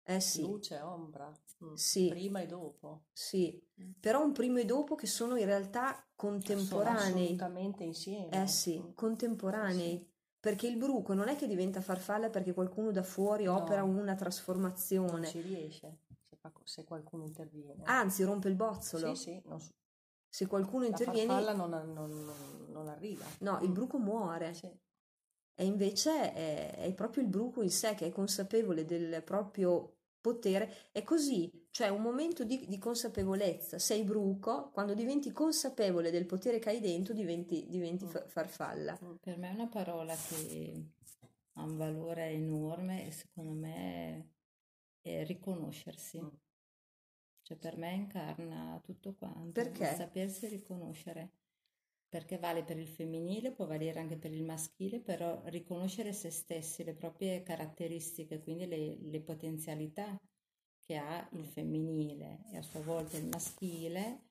Eh 0.05 0.19
sì. 0.19 0.41
Luce, 0.41 0.79
ombra. 0.79 1.31
Mm. 1.63 1.73
Sì. 1.73 2.09
Prima 2.09 2.41
e 2.41 2.45
dopo. 2.45 3.05
Sì, 3.11 3.59
mm. 3.81 3.91
però 3.99 4.23
un 4.23 4.33
primo 4.33 4.59
e 4.59 4.65
dopo 4.65 4.93
che 4.93 5.07
sono 5.07 5.35
in 5.35 5.45
realtà 5.45 6.05
contemporanei. 6.15 7.01
Sono 7.01 7.21
assolutamente 7.23 7.83
insieme. 7.83 8.43
Eh 8.43 8.47
sì, 8.47 8.79
mm. 8.79 8.93
contemporanei. 8.93 9.97
Sì 9.97 10.11
perché 10.43 10.67
il 10.67 10.75
bruco 10.75 11.13
non 11.13 11.29
è 11.29 11.37
che 11.37 11.47
diventa 11.47 11.79
farfalla 11.79 12.29
perché 12.29 12.51
qualcuno 12.53 12.91
da 12.91 13.01
fuori 13.01 13.45
no, 13.45 13.55
opera 13.55 13.83
una 13.83 14.13
trasformazione. 14.13 15.11
Non 15.11 15.23
ci 15.23 15.39
riesce 15.39 15.99
se, 16.27 16.37
se, 16.65 16.83
qualcuno 16.83 17.23
interviene. 17.23 17.81
Anzi, 17.85 18.23
rompe 18.23 18.49
il 18.49 18.55
bozzolo. 18.55 19.15
Sì, 19.15 19.21
sì. 19.21 19.41
Non, 19.45 19.57
se 20.27 20.45
qualcuno 20.45 20.83
interviene... 20.83 21.27
La 21.27 21.55
farfalla 21.55 21.65
non, 21.65 21.93
non, 21.93 22.31
non, 22.73 22.87
arriva. 22.89 23.23
No, 23.39 23.59
il 23.61 23.71
bruco 23.71 23.97
muore. 23.99 24.53
Sì. 24.53 24.69
E 25.55 25.65
invece 25.65 26.33
è, 26.33 26.75
è 26.75 26.93
proprio 26.93 27.23
il 27.23 27.29
bruco 27.29 27.61
in 27.61 27.71
sé 27.71 27.95
che 27.95 28.07
è 28.07 28.11
consapevole 28.11 28.83
del 28.83 29.23
proprio 29.23 29.99
potere, 30.23 30.89
è 30.93 31.03
così, 31.03 31.67
cioè 31.69 31.89
un 31.89 32.01
momento 32.01 32.45
di, 32.45 32.65
di, 32.65 32.77
consapevolezza. 32.77 33.77
Sei 33.77 34.03
bruco, 34.03 34.69
quando 34.71 34.93
diventi 34.93 35.33
consapevole 35.33 36.11
del 36.11 36.25
potere 36.25 36.59
che 36.59 36.69
hai 36.69 36.79
dentro, 36.79 37.13
diventi, 37.13 37.67
diventi 37.67 38.05
mm. 38.05 38.27
farfalla. 38.27 38.97
Mm. 39.03 39.15
Per 39.19 39.37
me 39.37 39.49
è 39.49 39.53
una 39.53 39.67
parola 39.67 40.15
che 40.15 40.91
ha 41.55 41.63
un 41.63 41.75
valore 41.75 42.29
enorme 42.29 43.05
e 43.05 43.11
secondo 43.11 43.51
me 43.51 44.29
è 45.01 45.25
riconoscersi. 45.25 46.21
Mm. 46.21 46.27
Cioè 47.41 47.57
per 47.57 47.75
me 47.75 47.91
incarna 47.91 48.79
tutto 48.81 49.13
quanto. 49.15 49.51
Perché? 49.51 49.93
Sapersi 49.93 50.47
riconoscere 50.47 51.31
perché 52.13 52.37
vale 52.37 52.63
per 52.63 52.77
il 52.77 52.87
femminile, 52.87 53.53
può 53.53 53.65
valere 53.65 53.99
anche 53.99 54.17
per 54.17 54.31
il 54.31 54.43
maschile, 54.43 54.99
però 54.99 55.41
riconoscere 55.45 56.13
se 56.13 56.29
stessi, 56.29 56.83
le 56.83 56.93
proprie 56.93 57.41
caratteristiche, 57.41 58.39
quindi 58.43 58.67
le, 58.67 58.99
le 59.01 59.19
potenzialità 59.19 60.15
che 60.85 60.95
ha 60.95 61.27
il 61.31 61.43
femminile 61.43 62.43
e 62.51 62.57
a 62.57 62.61
sua 62.61 62.81
volta 62.81 63.17
il 63.17 63.25
maschile, 63.25 64.25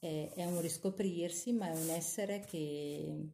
è, 0.00 0.32
è 0.34 0.44
un 0.46 0.60
riscoprirsi, 0.60 1.52
ma 1.52 1.70
è 1.70 1.80
un 1.80 1.90
essere 1.90 2.40
che, 2.40 3.28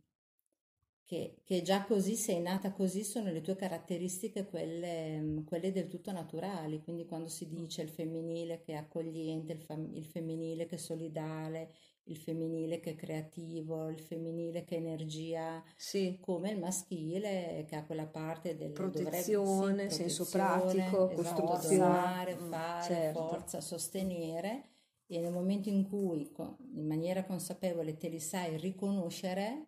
che, 1.03 1.37
che, 1.43 1.63
già 1.63 1.87
così, 1.87 2.15
sei 2.15 2.43
nata 2.43 2.73
così, 2.73 3.05
sono 3.05 3.33
le 3.33 3.41
tue 3.41 3.57
caratteristiche 3.57 4.45
quelle, 4.45 5.45
quelle, 5.47 5.73
del 5.73 5.89
tutto 5.89 6.13
naturali. 6.13 6.83
Quindi 6.83 7.07
quando 7.07 7.29
si 7.29 7.49
dice 7.49 7.81
il 7.81 7.89
femminile 7.89 8.61
che 8.61 8.75
è 8.75 8.77
accogliente, 8.77 9.55
il, 9.55 9.63
fam- 9.63 9.95
il 9.95 10.05
femminile 10.05 10.67
che 10.67 10.75
è 10.75 10.79
solidale, 10.79 11.73
il 12.05 12.17
femminile 12.17 12.81
che 12.81 12.91
è 12.91 12.95
creativo, 12.95 13.89
il 13.89 14.01
femminile 14.01 14.65
che 14.65 14.77
è 14.77 14.79
energia, 14.79 15.63
sì. 15.77 16.19
come 16.21 16.51
il 16.51 16.59
maschile 16.59 17.65
che 17.67 17.77
ha 17.77 17.85
quella 17.85 18.07
parte 18.07 18.57
del 18.57 18.73
protezione, 18.73 19.71
dovrebbe, 19.71 19.91
sì, 19.91 19.97
senso 19.97 20.29
pratico, 20.31 21.11
esatto, 21.11 21.15
costruzione, 21.15 21.77
donare, 21.77 22.37
mm, 22.37 22.51
fare, 22.51 22.85
certo. 22.85 23.27
forza, 23.29 23.61
sostenere 23.61 24.69
e 25.07 25.21
nel 25.21 25.33
momento 25.33 25.69
in 25.69 25.87
cui 25.89 26.31
in 26.75 26.87
maniera 26.87 27.25
consapevole 27.25 27.97
te 27.97 28.09
li 28.09 28.21
sai 28.21 28.57
riconoscere, 28.57 29.67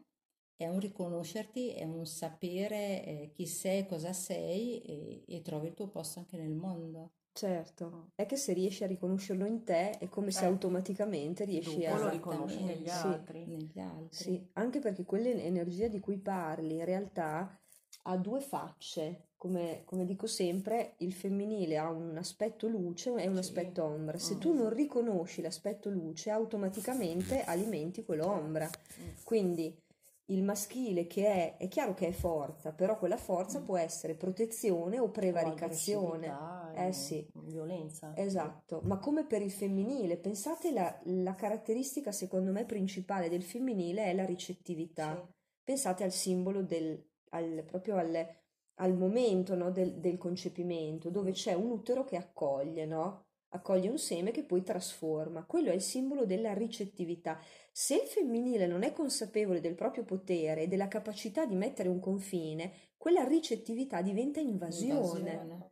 è 0.57 0.67
un 0.67 0.81
riconoscerti, 0.81 1.71
è 1.71 1.85
un 1.85 2.07
sapere 2.07 3.05
eh, 3.05 3.31
chi 3.33 3.47
sei, 3.47 3.87
cosa 3.87 4.13
sei 4.13 4.81
e, 4.81 5.25
e 5.27 5.43
trovi 5.43 5.69
il 5.69 5.75
tuo 5.75 5.89
posto 5.89 6.19
anche 6.19 6.39
nel 6.39 6.55
mondo. 6.55 7.13
Certo, 7.37 8.13
è 8.15 8.25
che 8.25 8.37
se 8.37 8.55
riesci 8.55 8.83
a 8.83 8.87
riconoscerlo 8.87 9.45
in 9.45 9.63
te 9.63 9.91
è 9.99 10.09
come 10.09 10.31
se 10.31 10.45
eh. 10.45 10.49
automaticamente 10.49 11.45
riesci 11.45 11.85
a... 11.85 11.95
lo 11.95 12.09
riconosci 12.09 12.65
negli 12.65 12.89
altri. 12.89 13.45
Sì, 13.45 13.51
negli 13.51 13.79
altri. 13.79 14.09
Sì, 14.11 14.49
anche 14.55 14.79
perché 14.79 15.05
quell'energia 15.05 15.89
di 15.89 16.01
cui 16.01 16.17
parli 16.17 16.77
in 16.77 16.85
realtà 16.87 17.61
ha 18.05 18.17
due 18.17 18.41
facce, 18.41 19.33
come, 19.37 19.83
come, 19.85 20.07
dico 20.07 20.27
sempre, 20.27 20.95
il 20.99 21.13
femminile 21.13 21.77
ha 21.77 21.91
un 21.91 22.17
aspetto 22.17 22.69
luce 22.69 23.11
e 23.11 23.27
un 23.27 23.35
sì. 23.35 23.41
aspetto 23.41 23.85
ombra. 23.85 24.17
Se 24.17 24.37
mm. 24.37 24.39
tu 24.39 24.55
non 24.55 24.71
riconosci 24.71 25.43
l'aspetto 25.43 25.91
luce, 25.91 26.31
automaticamente 26.31 27.45
alimenti 27.45 28.03
quell'ombra. 28.03 28.65
Mm. 28.67 29.09
Quindi 29.25 29.79
il 30.27 30.43
maschile 30.43 31.07
che 31.07 31.27
è, 31.27 31.57
è 31.57 31.69
chiaro 31.69 31.95
che 31.95 32.09
è 32.09 32.13
forza, 32.13 32.73
però 32.73 32.99
quella 32.99 33.17
forza 33.17 33.61
mm. 33.61 33.65
può 33.65 33.77
essere 33.77 34.15
protezione 34.15 34.99
o 34.99 35.11
prevaricazione. 35.11 36.35
Eh 36.75 36.93
sì. 36.93 37.27
Violenza. 37.35 38.13
Esatto, 38.17 38.81
ma 38.85 38.99
come 38.99 39.25
per 39.25 39.43
il 39.43 39.53
femminile, 39.53 40.17
pensate 40.17 40.73
la, 40.73 40.99
la 41.05 41.35
caratteristica 41.35 42.11
secondo 42.11 42.51
me 42.51 42.65
principale 42.65 43.29
del 43.29 43.43
femminile 43.43 44.05
è 44.05 44.15
la 44.15 44.25
ricettività. 44.25 45.15
Sì. 45.15 45.35
Pensate 45.63 46.05
al 46.05 46.13
simbolo 46.13 46.63
del, 46.63 47.01
al, 47.31 47.65
proprio 47.65 47.97
al, 47.97 48.29
al 48.75 48.97
momento 48.97 49.55
no, 49.55 49.71
del, 49.71 49.99
del, 49.99 50.19
concepimento, 50.19 51.11
dove 51.11 51.33
c'è 51.33 51.55
un 51.55 51.71
utero 51.71 52.05
che 52.05 52.17
accoglie, 52.17 52.85
no? 52.85 53.26
Accoglie 53.51 53.89
un 53.89 53.99
seme 53.99 54.31
che 54.31 54.45
poi 54.45 54.63
trasforma. 54.63 55.45
Quello 55.45 55.71
è 55.71 55.75
il 55.75 55.81
simbolo 55.81 56.25
della 56.25 56.53
ricettività. 56.53 57.39
Se 57.71 57.95
il 57.95 58.07
femminile 58.07 58.67
non 58.67 58.83
è 58.83 58.93
consapevole 58.93 59.61
del 59.61 59.75
proprio 59.75 60.05
potere 60.05 60.63
e 60.63 60.69
della 60.69 60.89
capacità 60.89 61.47
di 61.47 61.55
mettere 61.55 61.89
un 61.89 62.01
confine, 62.01 62.73
quella 62.97 63.25
ricettività 63.25 64.03
diventa 64.03 64.41
invasione. 64.41 65.31
Invasione. 65.31 65.71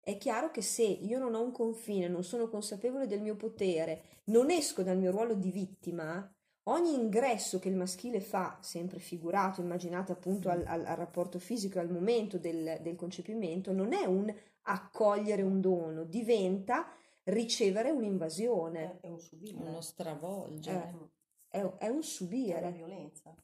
È 0.00 0.16
chiaro 0.18 0.50
che 0.50 0.62
se 0.62 0.84
io 0.84 1.18
non 1.18 1.34
ho 1.34 1.42
un 1.42 1.50
confine, 1.50 2.06
non 2.06 2.22
sono 2.22 2.48
consapevole 2.48 3.08
del 3.08 3.20
mio 3.20 3.34
potere, 3.34 4.22
non 4.26 4.50
esco 4.50 4.82
dal 4.82 4.98
mio 4.98 5.10
ruolo 5.10 5.34
di 5.34 5.50
vittima, 5.50 6.32
ogni 6.68 6.94
ingresso 6.94 7.58
che 7.58 7.68
il 7.68 7.76
maschile 7.76 8.20
fa, 8.20 8.58
sempre 8.60 9.00
figurato, 9.00 9.60
immaginate 9.60 10.12
appunto 10.12 10.48
al, 10.48 10.62
al- 10.64 10.84
al 10.84 10.96
rapporto 10.96 11.40
fisico, 11.40 11.80
al 11.80 11.90
momento 11.90 12.38
del, 12.38 12.78
del 12.82 12.94
concepimento, 12.94 13.72
non 13.72 13.92
è 13.92 14.04
un 14.04 14.32
accogliere 14.68 15.42
un 15.42 15.60
dono, 15.60 16.04
diventa 16.04 16.86
ricevere 17.26 17.90
un'invasione, 17.90 18.98
È 19.00 19.08
un 19.08 19.20
subire. 19.20 19.56
Uno 19.56 19.80
stravolgere. 19.80 21.10
è, 21.48 21.58
è 21.58 21.62
un 21.62 21.74
È 21.78 21.88
una 21.88 22.02
subire. 22.02 22.72
violenza. 22.72 23.34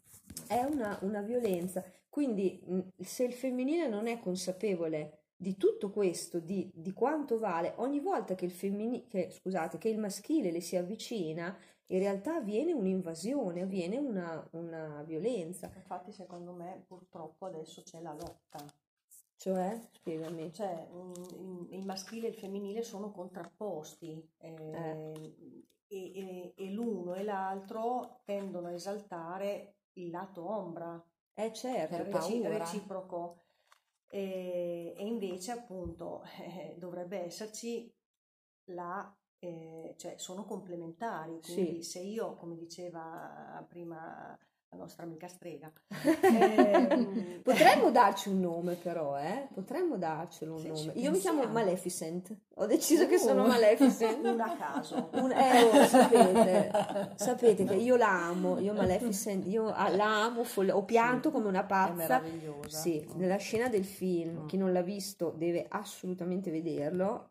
è 0.49 0.63
una, 0.65 0.99
una 1.03 1.21
violenza. 1.23 1.85
Quindi 2.09 2.61
mh, 2.65 2.81
se 3.03 3.25
il 3.25 3.33
femminile 3.33 3.89
non 3.89 4.07
è 4.07 4.19
consapevole 4.19 5.19
di 5.37 5.57
tutto 5.57 5.91
questo, 5.91 6.39
di, 6.39 6.71
di 6.73 6.93
quanto 6.93 7.39
vale, 7.39 7.73
ogni 7.77 8.01
volta 8.01 8.35
che 8.35 8.45
il, 8.45 8.53
femmini- 8.53 9.07
che, 9.09 9.31
scusate, 9.31 9.79
che 9.79 9.89
il 9.89 9.99
maschile 9.99 10.51
le 10.53 10.61
si 10.61 10.77
avvicina, 10.77 11.57
in 11.87 11.99
realtà 11.99 12.37
avviene 12.37 12.73
un'invasione, 12.73 13.63
avviene 13.63 13.99
una, 13.99 14.47
una 14.53 15.03
violenza. 15.05 15.71
Infatti, 15.75 16.13
secondo 16.13 16.53
me, 16.53 16.85
purtroppo 16.87 17.47
adesso 17.47 17.83
c'è 17.83 18.01
la 18.01 18.13
lotta. 18.15 18.65
Cioè, 19.43 19.89
spiegami. 19.91 20.53
Cioè, 20.53 20.87
mm, 20.93 21.73
il 21.73 21.85
maschile 21.85 22.29
e 22.29 22.31
il 22.31 22.37
femminile 22.37 22.83
sono 22.85 23.11
contrapposti 23.11 24.25
eh, 24.39 25.13
e, 25.89 26.13
e- 26.15 26.55
e 26.57 26.71
l'uno 26.71 27.15
e 27.15 27.25
l'altro 27.25 28.21
tendono 28.25 28.69
a 28.69 28.73
esaltare 28.73 29.79
il 29.95 30.11
lato 30.11 30.49
ombra, 30.49 31.05
Eh 31.35 31.53
certo, 31.53 31.97
Per 31.97 32.07
reci- 32.07 32.47
reciproco. 32.47 33.41
E, 34.09 34.95
e 34.97 35.05
invece, 35.07 35.51
appunto, 35.51 36.23
eh, 36.41 36.77
dovrebbe 36.79 37.25
esserci 37.25 37.93
la... 38.67 39.13
eh, 39.41 39.95
cioè, 39.97 40.15
sono 40.19 40.45
complementari. 40.45 41.41
Quindi, 41.41 41.83
Sì. 41.83 41.91
se 41.91 41.99
io, 42.01 42.37
come 42.37 42.55
diceva 42.57 43.65
prima 43.69 44.39
la 44.73 44.79
nostra 44.79 45.03
amica 45.05 45.29
strega, 45.29 45.71
ehm, 46.23 47.41
Potremmo 47.45 47.91
darci 47.91 48.31
un 48.31 48.41
nome 48.41 48.75
però, 48.75 49.19
eh? 49.19 49.49
Potremmo 49.53 49.99
darcelo 49.99 50.55
un 50.55 50.61
Sì, 50.61 50.69
nome. 50.69 50.93
Io 50.95 51.11
mi 51.11 51.19
chiamo. 51.19 51.45
Maleficent. 51.47 52.35
Ho 52.55 52.65
deciso 52.67 53.07
che 53.07 53.19
sono 53.19 53.45
Uh. 53.45 53.49
Maleficent. 53.49 54.25
una 54.25 54.45
a 54.53 54.57
caso. 54.57 55.11
Un- 55.13 55.31
eh, 55.33 55.63
oh, 55.65 55.85
sapete, 55.85 56.71
sapete 57.17 57.65
che 57.65 57.75
io 57.75 57.97
la 57.97 58.27
amo, 58.29 58.59
io 58.61 58.73
Maleficent, 58.73 59.47
io 59.47 59.67
ah, 59.69 59.91
la 59.91 60.25
amo, 60.25 60.43
folle- 60.43 60.73
ho 60.73 60.85
pianto 60.85 61.31
come 61.31 61.49
una 61.49 61.65
È 61.65 61.67
pazza. 61.67 61.93
meravigliosa. 61.95 62.79
Sì, 62.79 63.07
nella 63.17 63.37
scena 63.37 63.69
del 63.69 63.85
film, 63.85 64.45
Mm. 64.45 64.47
chi 64.47 64.57
non 64.57 64.73
l'ha 64.73 64.83
visto 64.83 65.35
deve 65.37 65.67
assolutamente 65.69 66.51
vederlo. 66.51 67.29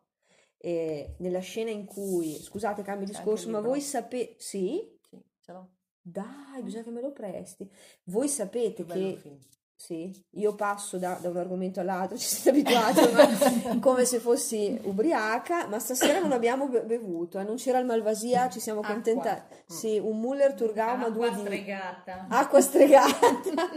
E 0.58 1.16
nella 1.18 1.40
scena 1.40 1.72
in 1.72 1.86
cui, 1.86 2.36
scusate, 2.40 2.84
cambio 2.84 3.08
discorso, 3.08 3.50
ma 3.50 3.62
voi 3.62 3.82
sapete, 3.82 4.36
sì? 4.38 4.96
Sì, 5.10 5.20
ce 5.40 5.52
l'ho. 5.54 5.70
Dai, 6.02 6.62
bisogna 6.64 6.84
che 6.84 6.90
me 6.92 7.02
lo 7.02 7.12
presti. 7.12 7.70
Voi 8.06 8.28
sapete 8.28 8.84
Che 8.86 9.18
film. 9.22 9.38
sì, 9.76 10.12
io 10.32 10.56
passo 10.56 10.98
da, 10.98 11.18
da 11.22 11.30
un 11.30 11.38
argomento 11.38 11.80
all'altro, 11.80 12.18
ci 12.18 12.26
siete 12.28 12.50
abituati 12.50 13.00
ormai, 13.00 13.80
come 13.80 14.06
se 14.06 14.20
fossi 14.20 14.80
ubriaca, 14.84 15.68
ma 15.68 15.78
stasera 15.80 16.20
non 16.20 16.32
abbiamo 16.32 16.68
be- 16.70 16.84
bevuto, 16.86 17.38
eh, 17.40 17.44
non 17.44 17.56
c'era 17.58 17.78
il 17.80 17.86
Malvasia, 17.86 18.50
ci 18.50 18.60
siamo 18.60 18.80
Acqua. 18.80 18.94
accontentati. 18.94 19.56
Sì, 19.68 20.00
un 20.00 20.20
Muller 20.20 20.54
Turgau, 20.56 20.98
ma 20.98 21.10
due 21.10 21.28
Acqua 21.28 21.38
di 21.40 21.46
stregata. 21.46 22.26
acqua 22.30 22.62
stregata. 22.62 23.28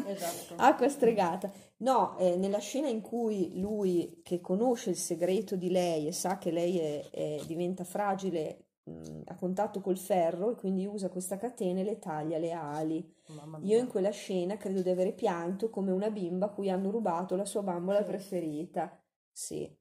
Esatto. 0.09 0.55
Acqua 0.57 0.89
stregata. 0.89 1.51
No, 1.79 2.17
eh, 2.19 2.37
nella 2.37 2.59
scena 2.59 2.89
in 2.89 3.01
cui 3.03 3.59
lui, 3.61 4.21
che 4.23 4.41
conosce 4.41 4.91
il 4.91 4.97
segreto 4.97 5.57
di 5.57 5.71
lei 5.71 6.07
e 6.07 6.13
sa 6.13 6.39
che 6.39 6.51
lei 6.51 6.79
è- 6.79 7.11
è- 7.11 7.41
diventa 7.47 7.85
fragile 7.85 8.64
mh, 8.85 9.23
a 9.27 9.35
contatto 9.37 9.81
col 9.81 9.99
ferro 9.99 10.51
e 10.53 10.55
quindi 10.57 10.87
usa 10.87 11.09
questa 11.09 11.37
catena 11.37 11.81
e 11.81 11.85
le 11.85 11.99
taglia 11.99 12.39
le 12.39 12.53
ali. 12.53 13.15
Io 13.63 13.79
in 13.79 13.89
quella 13.89 14.11
scena 14.11 14.57
credo 14.57 14.83
di 14.83 14.91
avere 14.91 15.13
pianto 15.13 15.71
come 15.71 15.91
una 15.91 16.11
bimba 16.11 16.47
a 16.47 16.51
cui 16.51 16.71
hanno 16.71 16.91
rubato 16.91 17.37
la 17.37 17.45
sua 17.45 17.63
bambola 17.63 17.99
Sì. 18.01 18.05
preferita. 18.05 18.99
Sì, 19.33 19.77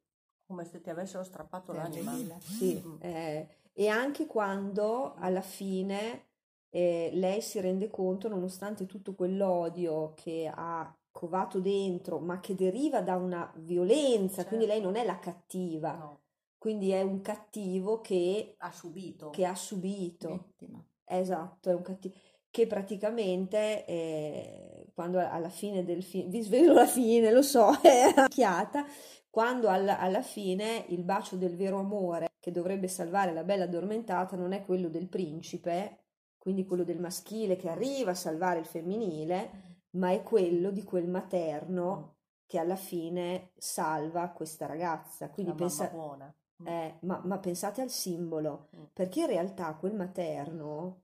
Come 0.45 0.65
se 0.65 0.81
ti 0.81 0.89
avessero 0.89 1.23
strappato 1.23 1.73
l'anima. 1.73 2.11
Terribile. 2.11 2.39
sì. 2.41 2.81
Mm. 2.85 2.95
eh, 3.01 3.47
e 3.73 3.87
anche 3.87 4.25
quando 4.27 5.13
alla 5.15 5.41
fine 5.41 6.27
eh, 6.69 7.09
lei 7.13 7.41
si 7.41 7.59
rende 7.59 7.89
conto, 7.89 8.27
nonostante 8.29 8.85
tutto 8.85 9.15
quell'odio 9.15 10.13
che 10.15 10.51
ha 10.53 10.95
covato 11.11 11.59
dentro, 11.59 12.19
ma 12.19 12.39
che 12.39 12.55
deriva 12.55 13.01
da 13.01 13.15
una 13.15 13.51
violenza, 13.57 14.45
quindi 14.45 14.65
lei 14.65 14.81
Certo. 14.81 14.91
non 14.91 14.99
è 15.01 15.05
la 15.05 15.19
cattiva, 15.19 15.93
No, 15.95 16.19
quindi 16.63 16.91
è 16.91 17.01
un 17.01 17.19
cattivo 17.19 17.99
che, 17.99 18.55
ha 18.59 18.71
subito. 18.71 19.31
che 19.31 19.43
ha 19.43 19.53
subito. 19.53 20.29
Vittima. 20.29 20.81
Esatto, 21.03 21.69
è 21.69 21.73
un 21.73 21.81
cattivo 21.81 22.15
che 22.49 22.67
praticamente 22.67 23.85
eh, 23.85 24.85
quando 24.93 25.19
alla 25.19 25.49
fine 25.49 25.83
del 25.83 26.01
film, 26.01 26.29
vi 26.29 26.41
svelo 26.41 26.71
la 26.71 26.87
fine, 26.87 27.33
lo 27.33 27.41
so, 27.41 27.67
è 27.83 28.13
chiata, 28.29 28.85
quando 29.29 29.67
alla, 29.67 29.99
alla 29.99 30.21
fine 30.21 30.85
il 30.87 31.03
bacio 31.03 31.35
del 31.35 31.57
vero 31.57 31.79
amore 31.79 32.29
che 32.39 32.51
dovrebbe 32.51 32.87
salvare 32.87 33.33
la 33.33 33.43
bella 33.43 33.65
addormentata 33.65 34.37
non 34.37 34.53
è 34.53 34.63
quello 34.63 34.87
del 34.87 35.09
principe, 35.09 36.05
quindi 36.37 36.65
quello 36.65 36.85
del 36.85 37.01
maschile 37.01 37.57
che 37.57 37.67
arriva 37.67 38.11
a 38.11 38.15
salvare 38.15 38.59
il 38.59 38.65
femminile, 38.65 39.81
ma 39.95 40.11
è 40.11 40.23
quello 40.23 40.71
di 40.71 40.83
quel 40.83 41.09
materno 41.09 42.19
che 42.45 42.57
alla 42.57 42.77
fine 42.77 43.51
salva 43.57 44.29
questa 44.29 44.65
ragazza. 44.65 45.29
Quindi 45.29 45.51
la 45.51 45.57
pensa- 45.57 45.89
buona. 45.89 46.33
Mm. 46.63 46.67
eh, 46.67 46.97
ma, 47.01 47.21
ma 47.23 47.37
pensate 47.39 47.81
al 47.81 47.89
simbolo, 47.89 48.69
Mm. 48.75 48.83
perché 48.93 49.21
in 49.21 49.27
realtà 49.27 49.75
quel 49.75 49.93
materno 49.95 51.01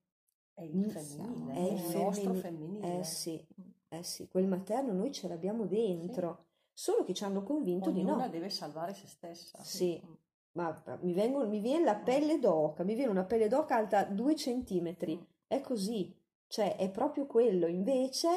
È 0.60 0.64
il 0.64 0.76
Mm, 0.76 0.90
femminile, 0.90 1.54
è 1.54 1.60
il 1.60 1.74
il 1.86 1.98
nostro 1.98 2.34
femmini- 2.34 2.42
femminile. 2.42 3.00
Eh 3.00 3.04
sì, 3.06 3.48
eh 3.88 4.04
sì, 4.04 4.28
quel 4.28 4.46
materno 4.46 4.92
noi 4.92 5.10
ce 5.14 5.30
l'abbiamo 5.30 5.66
dentro, 5.66 6.48
solo 6.74 7.06
che 7.06 7.14
ci 7.14 7.24
hanno 7.24 7.44
convinto 7.44 7.92
di 7.92 8.02
Ognuna 8.02 8.26
no. 8.26 8.30
deve 8.30 8.50
salvare 8.50 8.94
se 8.94 9.08
stessa. 9.08 9.58
Sì. 9.64 10.02
Mm. 10.06 10.14
Ma 10.54 10.84
mi 11.02 11.14
vengono- 11.14 11.48
mi 11.48 11.60
viene 11.62 11.86
la 11.86 11.96
pelle 11.96 12.40
d'oca, 12.40 12.84
mi 12.84 12.94
viene 12.96 13.10
una 13.12 13.24
pelle 13.24 13.48
d'oca 13.48 13.76
alta 13.78 14.04
due 14.04 14.36
centimetri. 14.36 15.16
Mm. 15.16 15.22
È 15.48 15.62
così, 15.62 16.14
cioè 16.48 16.76
è 16.76 16.90
proprio 16.92 17.26
quello. 17.26 17.66
Invece, 17.68 18.28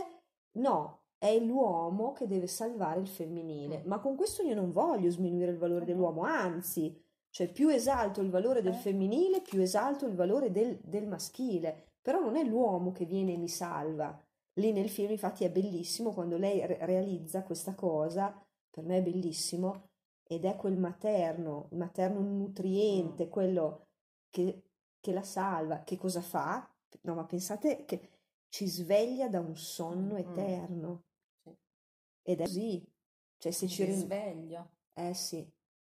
no, 0.58 1.00
è 1.18 1.36
l'uomo 1.40 2.12
che 2.12 2.28
deve 2.28 2.46
salvare 2.46 3.00
il 3.00 3.08
femminile. 3.08 3.82
Mm. 3.84 3.88
Ma 3.88 3.98
con 3.98 4.14
questo 4.14 4.42
io 4.42 4.54
non 4.54 4.70
voglio 4.70 5.10
sminuire 5.10 5.50
il 5.50 5.58
valore 5.58 5.84
dell'uomo, 5.86 6.22
anzi, 6.22 7.01
cioè 7.32 7.50
più 7.50 7.68
esalto 7.68 8.20
il 8.20 8.28
valore 8.30 8.60
del 8.62 8.74
Eh. 8.74 8.76
femminile, 8.76 9.40
più 9.40 9.60
esalto 9.60 10.06
il 10.06 10.14
valore 10.14 10.50
del, 10.50 10.78
del 10.82 11.06
maschile. 11.06 11.86
Però 12.02 12.20
non 12.20 12.36
è 12.36 12.44
l'uomo 12.44 12.92
che 12.92 13.04
viene 13.06 13.32
e 13.34 13.36
mi 13.38 13.48
salva. 13.48 14.16
Lì 14.54 14.72
nel 14.72 14.90
film, 14.90 15.10
infatti, 15.12 15.44
è 15.44 15.50
bellissimo 15.50 16.12
quando 16.12 16.36
lei 16.36 16.64
re- 16.66 16.84
realizza 16.84 17.42
questa 17.42 17.74
cosa, 17.74 18.38
per 18.70 18.84
me 18.84 18.98
è 18.98 19.02
bellissimo, 19.02 19.88
ed 20.24 20.44
è 20.44 20.56
quel 20.56 20.76
materno, 20.78 21.68
il 21.70 21.78
materno 21.78 22.20
nutriente, 22.20 23.28
quello 23.28 23.86
che, 24.30 24.62
che 25.00 25.12
la 25.12 25.22
salva. 25.22 25.82
Che 25.84 25.96
cosa 25.96 26.20
fa? 26.20 26.68
No, 27.02 27.14
ma 27.14 27.24
pensate 27.24 27.84
che 27.86 28.10
ci 28.48 28.66
sveglia 28.66 29.28
da 29.28 29.40
un 29.40 29.56
sonno 29.56 30.14
Mm. 30.14 30.16
eterno. 30.18 31.04
Sì. 31.42 31.56
Ed 32.22 32.40
è 32.40 32.44
così. 32.44 32.84
Cioè, 33.38 33.52
se 33.52 33.68
ci 33.68 33.90
sveglio. 33.90 34.70
Eh 34.94 35.14
sì. 35.14 35.48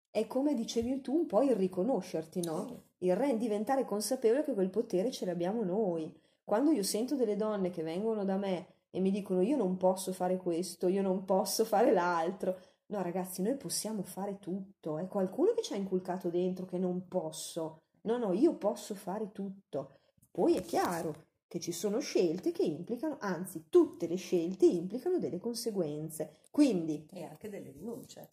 È 0.10 0.26
come 0.28 0.54
dicevi 0.54 1.02
tu, 1.02 1.13
un 1.15 1.26
po' 1.28 1.43
il 1.43 1.56
riconoscerti, 1.56 2.41
no? 2.43 2.84
Il 3.00 3.15
re- 3.15 3.38
diventare 3.38 3.86
consapevole 3.86 4.43
che 4.43 4.54
quel 4.54 4.70
potere 4.70 5.12
ce 5.12 5.26
l'abbiamo 5.26 5.63
noi. 5.63 6.12
Quando 6.43 6.72
io 6.72 6.84
sento 6.84 7.15
delle 7.15 7.36
donne 7.36 7.70
che 7.70 7.84
vengono 7.84 8.24
da 8.24 8.38
me 8.38 8.67
e 8.89 9.00
mi 9.00 9.12
dicono 9.12 9.41
io 9.41 9.58
non 9.58 9.78
posso 9.78 10.13
fare 10.13 10.38
questo, 10.38 10.88
io 10.88 11.02
non 11.02 11.26
posso 11.26 11.65
fare 11.65 11.91
l'altro. 11.91 12.60
No, 12.88 13.02
ragazzi, 13.02 13.41
noi 13.41 13.56
possiamo 13.58 14.02
fare 14.02 14.39
tutto. 14.39 14.98
È 14.98 15.08
qualcuno 15.08 15.54
che 15.54 15.62
ci 15.62 15.74
ha 15.74 15.76
inculcato 15.76 16.30
dentro 16.30 16.65
che 16.65 16.78
non 16.78 17.08
posso. 17.08 17.82
No, 18.04 18.17
no, 18.17 18.32
io 18.34 18.56
posso 18.56 18.96
fare 18.96 19.32
tutto. 19.32 20.00
Poi 20.32 20.56
è 20.56 20.62
chiaro 20.62 21.26
che 21.48 21.60
ci 21.60 21.72
sono 21.72 22.00
scelte 22.00 22.52
che 22.52 22.63
implicano, 22.63 23.17
anzi, 23.20 23.65
tutte 23.70 24.08
le 24.08 24.15
scelte 24.15 24.65
implicano 24.65 25.17
delle 25.20 25.39
conseguenze. 25.39 26.38
Quindi, 26.50 27.06
E 27.12 27.24
anche 27.24 27.50
delle 27.50 27.72
rinunce. 27.72 28.28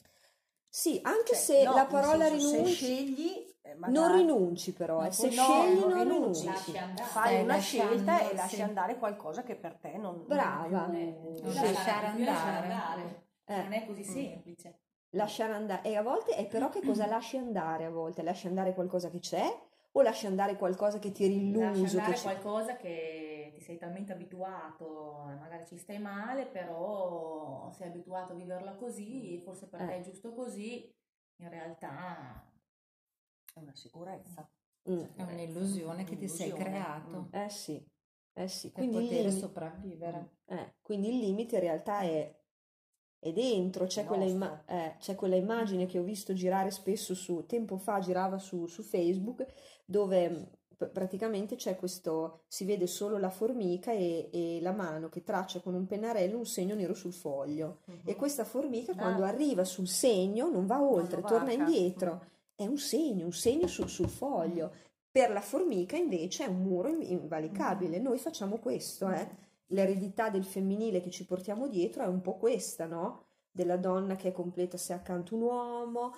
Sì, 0.77 0.99
anche 1.05 1.35
Cioè, 1.35 1.37
se 1.37 1.63
no, 1.63 1.73
la 1.75 1.85
parola 1.85 2.27
senso, 2.27 2.49
se 2.49 2.57
rinunci, 2.57 2.75
scegli, 2.75 3.55
eh, 3.63 3.75
non 3.91 4.13
rinunci 4.13 4.73
però, 4.73 5.05
eh, 5.05 5.13
se 5.13 5.27
no, 5.27 5.31
scegli 5.45 5.79
non 5.79 5.89
non 5.91 6.03
rinunci. 6.03 6.41
rinunci. 6.43 6.77
Andare. 6.77 7.07
fai 7.09 7.43
una 7.43 7.59
scelta 7.59 8.21
e 8.23 8.27
sì. 8.31 8.35
lasci 8.35 8.63
andare 8.63 8.99
qualcosa 8.99 9.45
che 9.45 9.55
per 9.55 9.75
te 9.77 9.93
non 9.97 10.03
non 10.17 10.23
è 10.23 10.27
Brava. 10.27 10.93
Eh, 10.93 11.15
Non 11.21 11.37
Sì. 11.37 11.45
lasciare 11.45 11.73
lasciare 11.73 12.15
più 12.17 12.25
lasciare 12.25 12.57
andare. 12.57 13.01
andare. 13.01 13.23
Eh, 13.45 13.63
Non 13.63 13.73
è 13.73 13.87
così 13.87 14.01
Mm. 14.01 14.05
semplice. 14.05 14.79
lasciare 15.11 15.53
andare. 15.53 15.83
E 15.89 15.97
a 15.97 16.03
volte 16.03 16.35
è 16.35 16.45
però 16.47 16.69
che 16.71 16.81
cosa 16.83 17.07
lasci 17.07 17.37
andare 17.37 17.85
a 17.85 17.91
volte? 17.91 18.23
Lasci 18.25 18.49
andare 18.49 18.75
qualcosa 18.75 19.11
che 19.11 19.21
c'è 19.21 19.47
o 19.93 20.03
lasci 20.03 20.27
andare 20.27 20.57
qualcosa 20.57 20.99
che 20.99 21.13
ti 21.13 21.29
rilluso? 21.29 21.69
Lasci 21.83 21.97
andare 21.99 22.13
che 22.15 22.19
c'è? 22.19 22.23
qualcosa 22.23 22.77
che 22.77 23.24
sei 23.65 23.79
talmente 23.79 24.13
abituato, 24.13 25.25
magari 25.39 25.67
ci 25.67 25.77
stai 25.79 25.99
male, 25.99 26.47
però 26.47 27.71
sei 27.73 27.89
abituato 27.89 28.33
a 28.33 28.37
viverla 28.37 28.75
così, 28.77 29.41
forse 29.45 29.67
per 29.69 29.81
te 29.81 29.95
Eh. 29.95 29.99
è 29.99 30.03
giusto 30.03 30.33
così, 30.35 30.91
in 31.37 31.49
realtà 31.49 32.45
È 33.55 33.59
una 33.61 33.75
sicurezza. 33.75 34.49
Mm. 34.91 35.03
È 35.17 35.23
un'illusione 35.23 36.05
che 36.05 36.17
ti 36.17 36.29
sei 36.29 36.53
creato 36.53 37.29
Eh 37.33 37.49
sì, 37.49 37.83
eh 38.35 38.49
sì. 38.49 38.71
per 38.71 38.85
Quindi 38.85 38.97
il, 38.99 39.03
poter 39.05 39.25
limite, 39.25 39.47
sopravvivere. 39.47 40.37
eh, 40.47 40.75
quindi 40.83 41.09
il 41.09 41.19
limite 41.21 41.55
in 41.57 41.61
realtà 41.63 42.01
è, 42.01 42.35
è 43.19 43.33
dentro, 43.33 43.87
c'è 43.87 44.03
È 44.03 44.07
quella, 44.07 44.25
imma- 44.25 44.65
eh, 44.67 44.97
c'è 44.99 45.15
quella 45.15 45.37
immagine 45.37 45.87
che 45.87 45.99
ho 45.99 46.03
visto 46.03 46.35
girare 46.35 46.71
spesso 46.71 47.15
su, 47.15 47.47
tempo 47.47 47.79
fa 47.79 47.99
girava 48.01 48.39
su, 48.39 48.67
su 48.67 48.83
Facebook, 48.83 49.47
dove 49.87 50.29
pr- 50.29 50.59
praticamente 50.93 51.57
c'è 51.57 51.77
questo, 51.77 52.41
si 52.49 52.65
vede 52.65 52.87
solo 52.87 53.19
la 53.19 53.31
formica 53.31 53.93
e, 53.93 54.29
e 54.33 54.59
la 54.61 54.73
mano 54.73 55.09
che 55.09 55.23
traccia 55.23 55.61
con 55.61 55.75
un 55.75 55.87
pennarello 55.87 56.37
un 56.39 56.47
segno 56.47 56.75
nero 56.75 56.95
sul 56.95 57.13
foglio. 57.13 57.81
E 58.05 58.15
questa 58.17 58.45
formica 58.45 58.93
Ah. 58.93 58.97
quando 58.97 59.25
arriva 59.25 59.65
sul 59.65 59.89
segno 59.89 60.49
non 60.51 60.67
va 60.67 60.83
oltre, 60.83 61.21
lo 61.21 61.27
torna 61.27 61.55
varca. 61.57 61.63
indietro. 61.63 62.25
È 62.55 62.65
un 62.67 62.79
segno, 62.79 63.25
un 63.25 63.33
segno 63.33 63.67
sul, 63.67 63.89
sul 63.89 64.09
foglio. 64.09 64.73
Per 65.11 65.31
la 65.31 65.41
formica 65.41 65.97
invece 65.97 66.45
è 66.45 66.49
un 66.49 66.63
muro 66.63 66.89
in- 66.89 67.03
invalicabile. 67.03 67.99
Noi 67.99 68.19
facciamo 68.19 68.59
questo, 68.59 69.09
eh. 69.11 69.29
L'eredità 69.69 70.29
del 70.29 70.45
femminile 70.45 71.01
che 71.01 71.11
ci 71.11 71.25
portiamo 71.25 71.69
dietro 71.69 72.03
è 72.03 72.07
un 72.07 72.21
po' 72.21 72.37
questa, 72.37 72.87
no? 72.87 73.25
Della 73.51 73.77
donna 73.77 74.17
che 74.17 74.29
è 74.29 74.33
completa 74.33 74.77
se 74.77 74.93
accanto 74.93 75.35
un 75.37 75.43
uomo. 75.43 76.13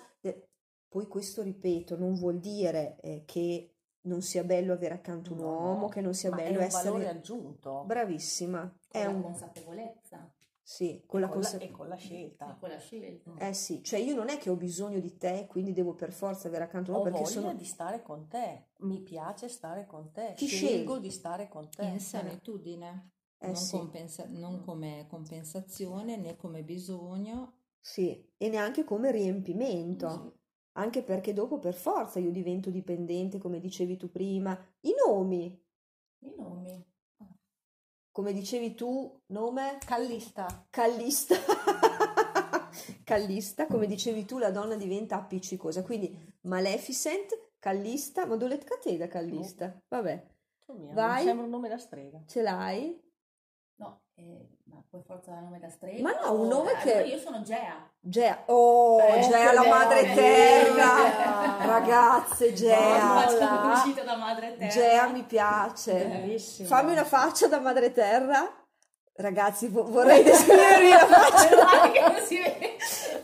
Poi 0.89 1.07
questo, 1.07 1.41
ripeto, 1.41 1.97
non 1.97 2.13
vuol 2.15 2.39
dire 2.39 2.97
eh, 3.01 3.23
che 3.25 3.73
non 4.07 4.21
sia 4.21 4.43
bello 4.43 4.73
avere 4.73 4.93
accanto 4.95 5.33
un 5.33 5.39
No, 5.39 5.45
uomo, 5.45 5.87
che 5.89 6.01
non 6.01 6.13
sia 6.13 6.29
ma 6.29 6.37
bello 6.37 6.55
è 6.59 6.61
un 6.61 6.63
essere... 6.63 6.89
valore 6.89 7.09
aggiunto. 7.09 7.83
Bravissima. 7.85 8.61
con 8.87 9.01
È 9.01 9.05
la 9.05 9.11
un... 9.13 9.21
consapevolezza 9.21 10.31
Sì, 10.63 11.03
con 11.05 11.21
la 11.21 11.27
Con 11.27 11.39
la- 11.41 11.47
consa- 11.47 11.57
e 11.57 11.71
con 11.71 11.87
la 11.87 11.95
e 11.95 11.97
scelta. 11.97 12.57
con 12.59 12.69
la 12.69 12.79
scelta. 12.79 13.31
Eh 13.39 13.53
sì, 13.53 13.83
cioè 13.83 13.99
io 13.99 14.15
non 14.15 14.29
è 14.29 14.37
che 14.37 14.49
ho 14.49 14.55
bisogno 14.55 14.99
di 14.99 15.17
te, 15.17 15.45
quindi 15.47 15.71
devo 15.73 15.93
per 15.93 16.11
forza 16.11 16.47
avere 16.47 16.63
accanto 16.65 16.91
un 16.91 16.97
Ho 16.97 16.99
uomo 16.99 17.11
perché 17.11 17.23
voglia 17.23 17.51
sono... 17.51 17.53
di 17.53 17.65
stare 17.65 18.01
con 18.01 18.27
te, 18.27 18.65
mi 18.79 18.99
piace 19.01 19.47
stare 19.47 19.85
con 19.85 20.11
te, 20.11 20.33
Ti 20.35 20.47
scelgo 20.47 20.95
scegli. 20.95 21.01
di 21.01 21.11
stare 21.11 21.47
con 21.47 21.69
te. 21.69 21.83
In 21.85 21.99
solitudine, 21.99 23.11
Eh 23.39 23.47
non, 23.47 23.55
sì. 23.55 23.77
compensa- 23.77 24.25
non 24.27 24.61
come 24.65 25.05
compensazione 25.09 26.17
né 26.17 26.35
come 26.35 26.63
bisogno. 26.63 27.53
Sì, 27.79 28.23
e 28.37 28.49
neanche 28.49 28.83
come 28.83 29.11
riempimento, 29.11 30.07
Sì. 30.09 30.36
Anche 30.77 31.03
perché 31.03 31.33
dopo 31.33 31.59
per 31.59 31.73
forza 31.73 32.19
io 32.19 32.31
divento 32.31 32.69
dipendente, 32.69 33.37
come 33.37 33.59
dicevi 33.59 33.97
tu 33.97 34.09
prima. 34.09 34.57
I 34.81 34.93
nomi, 35.05 35.45
I 36.19 36.33
nomi. 36.35 36.85
come 38.11 38.33
dicevi 38.33 38.73
tu, 38.75 39.21
nome 39.27 39.77
Callista. 39.85 40.67
Callista. 40.69 41.35
Callista, 43.03 43.67
come 43.67 43.87
dicevi 43.87 44.25
tu, 44.25 44.37
la 44.37 44.51
donna 44.51 44.75
diventa 44.75 45.15
appiccicosa. 45.15 45.83
Quindi 45.83 46.15
Maleficent, 46.41 47.53
Callista, 47.59 48.25
ma 48.25 48.35
dove 48.35 48.57
catena 48.57 49.07
Callista? 49.07 49.81
Vabbè, 49.87 50.35
Oh 50.69 50.73
mia, 50.73 50.93
Vai. 50.93 51.19
Mi 51.21 51.27
sembra 51.27 51.45
un 51.45 51.51
nome 51.51 51.69
da 51.69 51.77
strega. 51.77 52.21
ce 52.25 52.41
l'hai? 52.41 53.01
No, 54.19 54.23
eh, 54.23 54.47
ma 54.65 54.81
poi 54.89 55.01
forza 55.05 55.31
la 55.31 55.39
nome 55.41 55.59
da 55.59 55.69
strega. 55.69 56.01
Ma 56.01 56.11
no, 56.23 56.33
un 56.41 56.47
nome 56.47 56.73
che- 56.81 56.91
allora 56.93 57.07
io 57.07 57.19
sono 57.19 57.41
Gea. 57.43 57.87
Gea, 57.99 58.43
oh, 58.47 58.99
Eh, 58.99 59.21
Gea 59.21 59.53
la 59.53 59.65
madre 59.67 60.01
Gea. 60.05 60.13
eterna, 60.13 61.65
ragazze, 61.65 62.53
Gea, 62.53 63.25
là. 63.37 63.71
uscita 63.73 64.03
da 64.03 64.15
madre 64.15 64.55
terra. 64.57 64.71
Gea 64.71 65.07
mi 65.07 65.23
piace. 65.23 65.93
Bellissimo. 66.05 66.67
Fammi 66.67 66.91
una 66.93 67.03
faccia 67.05 67.47
da 67.47 67.59
madre 67.59 67.91
terra. 67.91 68.51
Ragazzi, 69.19 69.67
vo- 69.67 69.83
vorrei 69.89 70.23
descrivervi 70.23 70.89
la 70.89 71.05
faccia. 71.07 71.63
Male 71.63 71.91
che 71.91 71.99
non 72.01 72.15
si 72.23 72.37
vede. 72.39 72.66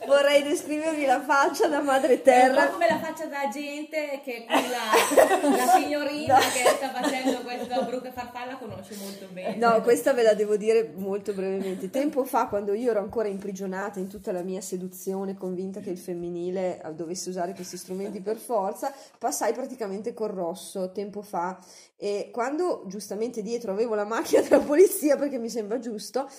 Vorrei 0.05 0.43
descrivervi 0.43 1.05
la 1.05 1.21
faccia 1.21 1.67
da 1.67 1.81
madre 1.81 2.15
È 2.15 2.21
terra. 2.21 2.67
come 2.67 2.87
la 2.87 2.99
faccia 2.99 3.25
da 3.25 3.47
gente 3.51 4.21
che 4.23 4.45
quella, 4.45 5.55
la 5.55 5.67
signorina 5.79 6.35
No. 6.35 6.39
che 6.39 6.69
sta 6.75 6.89
facendo 6.91 7.41
questa 7.41 7.81
brutta 7.81 8.11
farfalla 8.11 8.55
conosce 8.57 8.95
molto 8.95 9.27
bene. 9.31 9.55
No, 9.55 9.81
questa 9.81 10.13
ve 10.13 10.23
la 10.23 10.33
devo 10.33 10.57
dire 10.57 10.91
molto 10.95 11.33
brevemente. 11.33 11.89
Tempo 11.89 12.23
fa, 12.25 12.47
quando 12.47 12.73
io 12.73 12.91
ero 12.91 12.99
ancora 12.99 13.27
imprigionata 13.27 13.99
in 13.99 14.07
tutta 14.07 14.31
la 14.31 14.41
mia 14.41 14.61
seduzione, 14.61 15.35
convinta 15.35 15.79
che 15.79 15.89
il 15.89 15.97
femminile 15.97 16.81
dovesse 16.95 17.29
usare 17.29 17.53
questi 17.53 17.77
strumenti 17.77 18.21
per 18.21 18.37
forza, 18.37 18.93
passai 19.17 19.53
praticamente 19.53 20.13
col 20.13 20.29
rosso 20.29 20.91
tempo 20.91 21.21
fa. 21.21 21.57
E 21.97 22.29
quando 22.31 22.83
giustamente 22.87 23.41
dietro 23.41 23.71
avevo 23.71 23.95
la 23.95 24.05
macchina 24.05 24.41
della 24.41 24.59
polizia, 24.59 25.15
perché 25.15 25.37
mi 25.37 25.49
sembra 25.49 25.79
giusto, 25.79 26.29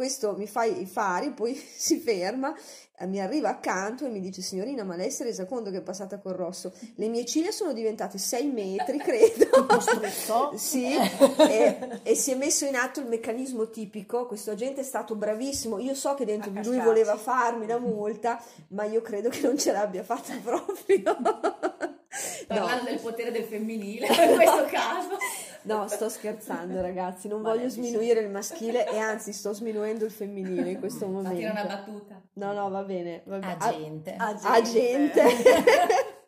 questo 0.00 0.34
mi 0.34 0.46
fa 0.46 0.64
i 0.64 0.86
fari, 0.86 1.28
poi 1.28 1.54
si 1.76 1.98
ferma, 1.98 2.56
eh, 2.98 3.06
mi 3.06 3.20
arriva 3.20 3.50
accanto 3.50 4.06
e 4.06 4.08
mi 4.08 4.20
dice: 4.20 4.40
Signorina, 4.40 4.82
ma 4.82 4.96
lei 4.96 5.10
si 5.10 5.20
è 5.20 5.26
resa 5.26 5.44
conto 5.44 5.70
che 5.70 5.76
è 5.76 5.82
passata 5.82 6.18
col 6.18 6.32
rosso? 6.32 6.72
Le 6.94 7.08
mie 7.08 7.26
ciglia 7.26 7.50
sono 7.50 7.74
diventate 7.74 8.16
6 8.16 8.46
metri, 8.46 8.96
credo. 8.96 9.66
Costrutto. 9.66 10.56
Sì, 10.60 10.94
e, 10.94 12.00
e 12.02 12.14
si 12.14 12.32
è 12.32 12.34
messo 12.34 12.64
in 12.64 12.76
atto 12.76 13.00
il 13.00 13.08
meccanismo 13.08 13.68
tipico. 13.68 14.26
Questo 14.26 14.52
agente 14.52 14.80
è 14.80 14.84
stato 14.84 15.14
bravissimo. 15.16 15.78
Io 15.78 15.94
so 15.94 16.14
che 16.14 16.24
dentro 16.24 16.50
di 16.50 16.64
lui 16.64 16.80
voleva 16.80 17.16
farmi 17.16 17.66
la 17.66 17.78
multa, 17.78 18.42
ma 18.68 18.84
io 18.84 19.02
credo 19.02 19.28
che 19.28 19.42
non 19.42 19.58
ce 19.58 19.72
l'abbia 19.72 20.02
fatta 20.02 20.32
proprio. 20.42 21.02
Parlando 22.46 22.84
No, 22.84 22.90
del 22.90 23.00
potere 23.00 23.30
del 23.30 23.44
femminile 23.44 24.06
in 24.06 24.34
questo 24.34 24.64
caso. 24.64 25.16
No, 25.62 25.88
sto 25.88 26.08
scherzando, 26.08 26.80
ragazzi. 26.82 27.28
Non 27.28 27.40
Ma 27.42 27.50
voglio 27.50 27.68
sminuire 27.68 28.20
il 28.20 28.30
maschile 28.30 28.88
e 28.88 28.98
anzi 28.98 29.32
sto 29.32 29.52
sminuendo 29.52 30.04
il 30.04 30.10
femminile 30.10 30.70
in 30.70 30.78
questo 30.78 31.06
Ma 31.06 31.30
tira 31.30 31.50
una 31.50 31.62
momento. 31.62 31.92
battuta. 31.92 32.22
No, 32.34 32.52
no, 32.52 32.68
va 32.70 32.82
bene. 32.82 33.22
Va 33.26 33.38
bene. 33.38 33.56
Ah, 33.58 33.66
Agente. 33.66 34.16
agente. 34.42 35.22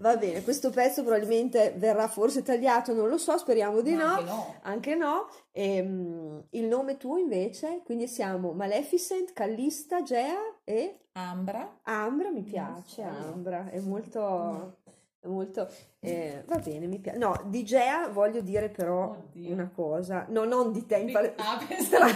Va 0.00 0.16
bene, 0.16 0.44
questo 0.44 0.70
pezzo 0.70 1.02
probabilmente 1.02 1.74
verrà 1.76 2.06
forse 2.06 2.42
tagliato, 2.42 2.94
non 2.94 3.08
lo 3.08 3.18
so, 3.18 3.36
speriamo 3.36 3.80
di 3.80 3.94
no. 3.94 4.04
anche 4.04 4.22
no. 4.24 4.54
Anche 4.62 4.94
no. 4.94 5.28
Ehm, 5.50 6.44
il 6.50 6.66
nome 6.66 6.96
tuo 6.98 7.16
invece, 7.16 7.82
quindi 7.84 8.06
siamo 8.06 8.52
Maleficent, 8.52 9.32
Callista, 9.32 10.02
Gea 10.04 10.38
e 10.62 11.00
Ambra, 11.14 11.80
Ambra, 11.82 12.30
mi 12.30 12.42
piace, 12.42 13.02
so. 13.02 13.32
Ambra, 13.32 13.70
è 13.70 13.80
molto... 13.80 14.76
molto 15.24 15.68
eh, 16.00 16.42
va 16.46 16.58
bene, 16.58 16.86
mi 16.86 16.98
piace. 16.98 17.18
No, 17.18 17.34
di 17.46 17.64
Gea 17.64 18.08
voglio 18.08 18.40
dire 18.40 18.68
però 18.70 19.10
Oddio. 19.10 19.52
una 19.52 19.70
cosa, 19.74 20.26
no, 20.28 20.44
non 20.44 20.72
di 20.72 20.86
te, 20.86 20.96
in 20.96 21.14
Ah, 21.16 21.58
tranquilla. 21.58 22.06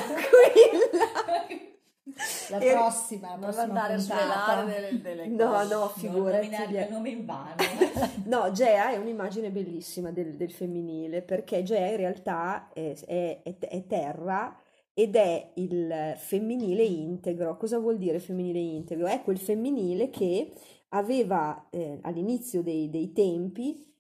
la 2.51 2.59
prossima, 2.59 3.29
la 3.29 3.35
Non 3.35 3.41
prossima 3.41 3.63
andare 3.63 3.95
a 3.95 3.97
puntata. 3.97 4.21
svelare 4.23 4.67
delle, 4.67 5.01
delle 5.01 5.27
No, 5.29 5.65
no, 5.65 5.89
figurati. 5.89 6.47
il 6.47 6.87
nome 6.91 7.11
in 7.11 7.25
vano. 7.25 7.55
No, 8.25 8.51
Gea 8.53 8.91
è 8.93 8.97
un'immagine 8.97 9.51
bellissima 9.51 10.11
del, 10.11 10.37
del 10.37 10.51
femminile 10.53 11.23
perché 11.23 11.63
Gea 11.63 11.87
in 11.91 11.97
realtà 11.97 12.69
è, 12.73 12.95
è- 13.07 13.41
è- 13.43 13.59
è 13.59 13.87
terra 13.87 14.57
ed 14.95 15.17
è 15.17 15.51
il 15.55 16.15
femminile 16.17 16.83
integro. 16.83 17.57
Cosa 17.57 17.79
vuol 17.79 17.97
dire 17.99 18.19
femminile 18.21 18.59
integro? 18.59 19.07
È 19.07 19.23
quel 19.23 19.39
femminile 19.39 20.11
che 20.11 20.53
aveva 20.95 21.69
eh, 21.71 21.99
all'inizio 22.03 22.63
dei, 22.63 22.89
dei 22.89 23.13
tempi 23.13 23.91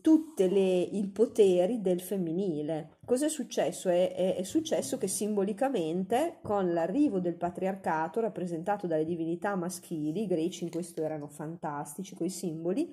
tutti 0.00 0.42
i 0.42 1.06
poteri 1.08 1.80
del 1.80 2.00
femminile. 2.00 2.98
Cosa 3.04 3.26
è 3.26 3.28
successo? 3.28 3.88
È, 3.88 4.14
è- 4.14 4.36
è 4.36 4.42
successo 4.42 4.98
che 4.98 5.06
simbolicamente 5.06 6.38
con 6.42 6.72
l'arrivo 6.72 7.20
del 7.20 7.36
patriarcato 7.36 8.20
rappresentato 8.20 8.86
dalle 8.86 9.04
divinità 9.04 9.54
maschili, 9.54 10.22
i 10.22 10.26
greci 10.26 10.64
in 10.64 10.70
questo 10.70 11.02
erano 11.02 11.28
fantastici 11.28 12.14
coi 12.14 12.30
simboli, 12.30 12.92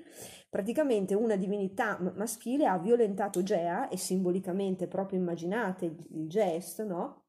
praticamente 0.50 1.16
una 1.16 1.36
divinità 1.36 1.98
maschile 2.16 2.68
ha 2.68 2.78
violentato 2.78 3.44
Gea 3.44 3.90
e 3.90 3.98
simbolicamente 3.98 4.88
proprio 4.88 5.20
immaginate 5.20 5.86
il, 5.86 6.08
il 6.12 6.30
gesto, 6.30 6.84
no? 6.84 7.24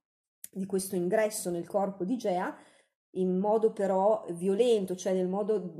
di 0.50 0.66
questo 0.66 0.96
ingresso 0.96 1.50
nel 1.50 1.66
corpo 1.66 2.04
di 2.04 2.16
Gea 2.16 2.54
in 3.20 3.38
modo 3.38 3.70
però 3.70 4.24
violento, 4.30 4.94
cioè 4.96 5.12
nel 5.12 5.28
modo 5.28 5.72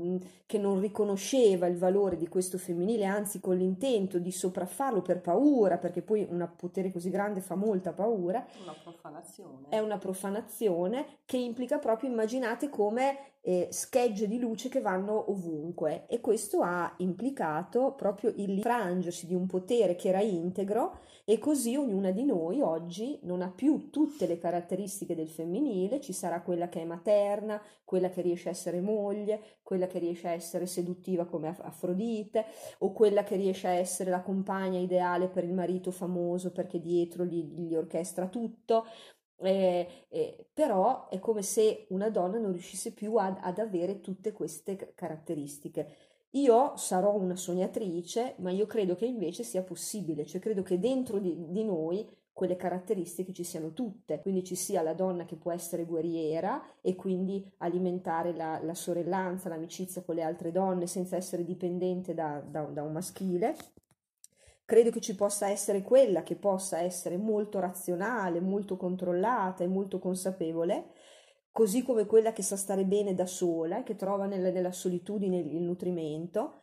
che 0.45 0.57
non 0.57 0.79
riconosceva 0.79 1.67
il 1.67 1.77
valore 1.77 2.17
di 2.17 2.27
questo 2.27 2.57
femminile, 2.57 3.05
anzi 3.05 3.39
con 3.39 3.55
l'intento 3.55 4.19
di 4.19 4.31
sopraffarlo 4.31 5.01
per 5.01 5.21
paura, 5.21 5.77
perché 5.77 6.01
poi 6.01 6.27
un 6.29 6.47
potere 6.55 6.91
così 6.91 7.09
grande 7.09 7.41
fa 7.41 7.55
molta 7.55 7.93
paura, 7.93 8.45
Una 8.63 8.75
profanazione. 8.83 9.67
è 9.69 9.79
una 9.79 9.97
profanazione 9.97 11.05
che 11.25 11.37
implica 11.37 11.77
proprio, 11.77 12.09
immaginate 12.09 12.69
come 12.69 13.17
eh, 13.41 13.67
schegge 13.71 14.27
di 14.27 14.37
luce 14.37 14.69
che 14.69 14.81
vanno 14.81 15.31
ovunque 15.31 16.05
e 16.07 16.19
questo 16.19 16.61
ha 16.61 16.93
implicato 16.97 17.93
proprio 17.93 18.33
il 18.35 18.61
frangersi 18.61 19.25
di 19.25 19.33
un 19.33 19.47
potere 19.47 19.95
che 19.95 20.09
era 20.09 20.21
integro 20.21 20.99
e 21.23 21.37
così 21.37 21.75
ognuna 21.75 22.11
di 22.11 22.25
noi 22.25 22.59
oggi 22.59 23.19
non 23.23 23.41
ha 23.41 23.51
più 23.51 23.89
tutte 23.91 24.25
le 24.25 24.39
caratteristiche 24.39 25.15
del 25.15 25.29
femminile, 25.29 26.01
ci 26.01 26.11
sarà 26.11 26.41
quella 26.41 26.69
che 26.69 26.81
è 26.81 26.85
materna, 26.85 27.61
quella 27.85 28.09
che 28.09 28.21
riesce 28.21 28.49
a 28.49 28.51
essere 28.51 28.81
moglie, 28.81 29.59
quella 29.61 29.87
che 29.87 29.99
riesce 29.99 30.27
a 30.27 30.31
essere 30.31 30.65
seduttiva 30.65 31.25
come 31.25 31.55
Afrodite 31.61 32.45
o 32.79 32.91
quella 32.91 33.23
che 33.23 33.35
riesce 33.35 33.67
a 33.67 33.71
essere 33.73 34.09
la 34.09 34.21
compagna 34.21 34.79
ideale 34.79 35.27
per 35.27 35.43
il 35.43 35.53
marito 35.53 35.91
famoso 35.91 36.51
perché 36.51 36.79
dietro 36.79 37.25
gli, 37.25 37.43
gli 37.43 37.75
orchestra 37.75 38.27
tutto. 38.27 38.85
Eh, 39.41 39.87
eh, 40.09 40.47
però 40.53 41.07
è 41.07 41.19
come 41.19 41.41
se 41.41 41.85
una 41.89 42.09
donna 42.09 42.37
non 42.37 42.51
riuscisse 42.51 42.91
più 42.91 43.15
ad, 43.15 43.37
ad 43.41 43.59
avere 43.59 44.01
tutte 44.01 44.31
queste 44.31 44.93
caratteristiche. 44.95 45.87
Io 46.33 46.75
sarò 46.75 47.15
una 47.15 47.35
sognatrice, 47.35 48.35
ma 48.37 48.51
io 48.51 48.67
credo 48.67 48.95
che 48.95 49.05
invece 49.05 49.43
sia 49.43 49.63
possibile, 49.63 50.25
cioè 50.25 50.39
credo 50.39 50.61
che 50.61 50.77
dentro 50.77 51.17
di, 51.17 51.35
di 51.49 51.63
noi 51.63 52.07
quelle 52.39 52.55
caratteristiche 52.55 53.33
ci 53.33 53.43
siano 53.43 53.73
tutte, 53.73 54.21
quindi 54.21 54.45
ci 54.45 54.55
sia 54.55 54.81
la 54.81 54.93
donna 54.93 55.25
che 55.25 55.35
può 55.35 55.51
essere 55.51 55.83
guerriera 55.85 56.63
e 56.79 56.95
quindi 56.95 57.45
alimentare 57.57 58.33
la, 58.33 58.61
la 58.63 58.73
sorellanza, 58.73 59.49
l'amicizia 59.49 60.03
con 60.03 60.15
le 60.15 60.23
altre 60.23 60.51
donne 60.51 60.87
senza 60.87 61.17
essere 61.17 61.43
dipendente 61.43 62.13
da, 62.13 62.41
da, 62.45 62.61
da 62.63 62.83
un 62.83 62.93
maschile, 62.93 63.57
Credo 64.69 64.91
che 64.91 65.01
ci 65.01 65.15
possa 65.15 65.49
essere 65.49 65.81
quella 65.81 66.21
che 66.21 66.35
possa 66.35 66.79
essere 66.79 67.17
molto 67.17 67.59
razionale, 67.59 68.39
molto 68.39 68.77
controllata 68.77 69.63
e 69.63 69.67
molto 69.67 69.97
consapevole, 69.97 70.91
così 71.51 71.81
come 71.81 72.05
quella 72.05 72.33
che 72.33 72.43
sa 72.43 72.55
stare 72.55 72.85
bene 72.85 73.15
da 73.15 73.25
sola 73.25 73.79
e 73.79 73.83
che 73.83 73.95
trova 73.95 74.27
nella, 74.27 74.51
nella 74.51 74.71
solitudine 74.71 75.39
il 75.39 75.63
nutrimento, 75.63 76.61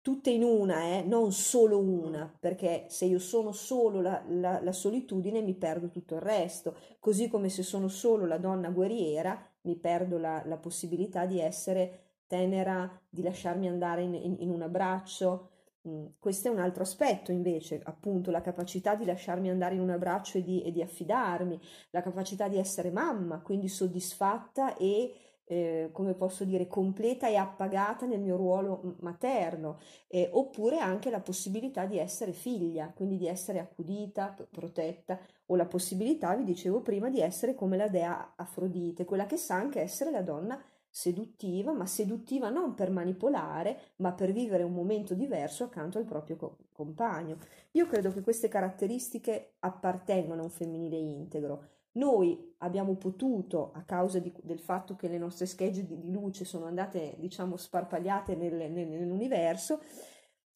tutte 0.00 0.30
in 0.30 0.42
una, 0.44 0.82
eh, 0.96 1.02
non 1.02 1.30
solo 1.32 1.78
una, 1.78 2.34
perché 2.40 2.86
se 2.88 3.04
io 3.04 3.18
sono 3.18 3.52
solo 3.52 4.00
la, 4.00 4.24
la, 4.28 4.58
la, 4.62 4.72
solitudine 4.72 5.42
mi 5.42 5.52
perdo 5.52 5.90
tutto 5.90 6.14
il 6.14 6.22
resto, 6.22 6.74
così 7.00 7.28
come 7.28 7.50
se 7.50 7.62
sono 7.62 7.88
solo 7.88 8.24
la 8.24 8.38
donna 8.38 8.70
guerriera 8.70 9.38
mi 9.64 9.76
perdo 9.76 10.16
la, 10.16 10.42
la 10.46 10.56
possibilità 10.56 11.26
di 11.26 11.38
essere 11.38 12.12
tenera, 12.26 12.90
di 13.10 13.20
lasciarmi 13.20 13.68
andare 13.68 14.00
in, 14.00 14.14
in, 14.14 14.36
in 14.38 14.48
un 14.48 14.62
abbraccio, 14.62 15.50
Mm, 15.88 16.06
questo 16.20 16.46
è 16.46 16.50
un 16.50 16.60
altro 16.60 16.84
aspetto 16.84 17.32
invece, 17.32 17.80
appunto 17.84 18.30
la 18.30 18.40
capacità 18.40 18.94
di 18.94 19.04
lasciarmi 19.04 19.50
andare 19.50 19.74
in 19.74 19.80
un 19.80 19.90
abbraccio 19.90 20.38
e 20.38 20.42
di, 20.44 20.62
e 20.62 20.70
di 20.70 20.80
affidarmi, 20.80 21.60
la 21.90 22.02
capacità 22.02 22.46
di 22.46 22.56
essere 22.56 22.92
mamma, 22.92 23.40
quindi 23.40 23.66
soddisfatta 23.66 24.76
e, 24.76 25.12
eh, 25.44 25.88
come 25.92 26.14
posso 26.14 26.44
dire, 26.44 26.68
completa 26.68 27.26
e 27.28 27.34
appagata 27.34 28.06
nel 28.06 28.20
mio 28.20 28.36
ruolo 28.36 28.94
materno, 29.00 29.80
eh, 30.06 30.30
oppure 30.32 30.78
anche 30.78 31.10
la 31.10 31.20
possibilità 31.20 31.84
di 31.84 31.98
essere 31.98 32.32
figlia, 32.32 32.92
quindi 32.94 33.16
di 33.16 33.26
essere 33.26 33.58
accudita, 33.58 34.36
protetta, 34.50 35.18
o 35.46 35.56
la 35.56 35.66
possibilità, 35.66 36.32
vi 36.36 36.44
dicevo 36.44 36.80
prima, 36.80 37.10
di 37.10 37.20
essere 37.20 37.54
come 37.54 37.76
la 37.76 37.88
dea 37.88 38.34
Afrodite, 38.36 39.04
quella 39.04 39.26
che 39.26 39.36
sa 39.36 39.56
anche 39.56 39.80
essere 39.80 40.12
la 40.12 40.22
donna 40.22 40.62
seduttiva, 40.94 41.72
ma 41.72 41.86
seduttiva 41.86 42.50
non 42.50 42.74
per 42.74 42.90
manipolare, 42.90 43.94
ma 43.96 44.12
per 44.12 44.30
vivere 44.30 44.62
un 44.62 44.74
momento 44.74 45.14
diverso 45.14 45.64
accanto 45.64 45.96
al 45.96 46.04
proprio 46.04 46.36
co- 46.36 46.58
compagno. 46.70 47.38
Io 47.72 47.86
credo 47.86 48.12
che 48.12 48.20
queste 48.20 48.48
caratteristiche 48.48 49.54
appartengono 49.60 50.42
a 50.42 50.44
un 50.44 50.50
femminile 50.50 50.98
integro. 50.98 51.68
Noi 51.92 52.54
abbiamo 52.58 52.94
potuto, 52.96 53.72
a 53.72 53.84
causa 53.84 54.18
di, 54.18 54.30
del 54.42 54.58
fatto 54.58 54.94
che 54.94 55.08
le 55.08 55.16
nostre 55.16 55.46
schegge 55.46 55.86
di, 55.86 55.98
di, 55.98 56.10
luce 56.12 56.44
sono 56.44 56.66
andate, 56.66 57.16
diciamo, 57.18 57.56
sparpagliate 57.56 58.34
nel, 58.34 58.70
nel, 58.70 58.86
nell'universo, 58.86 59.80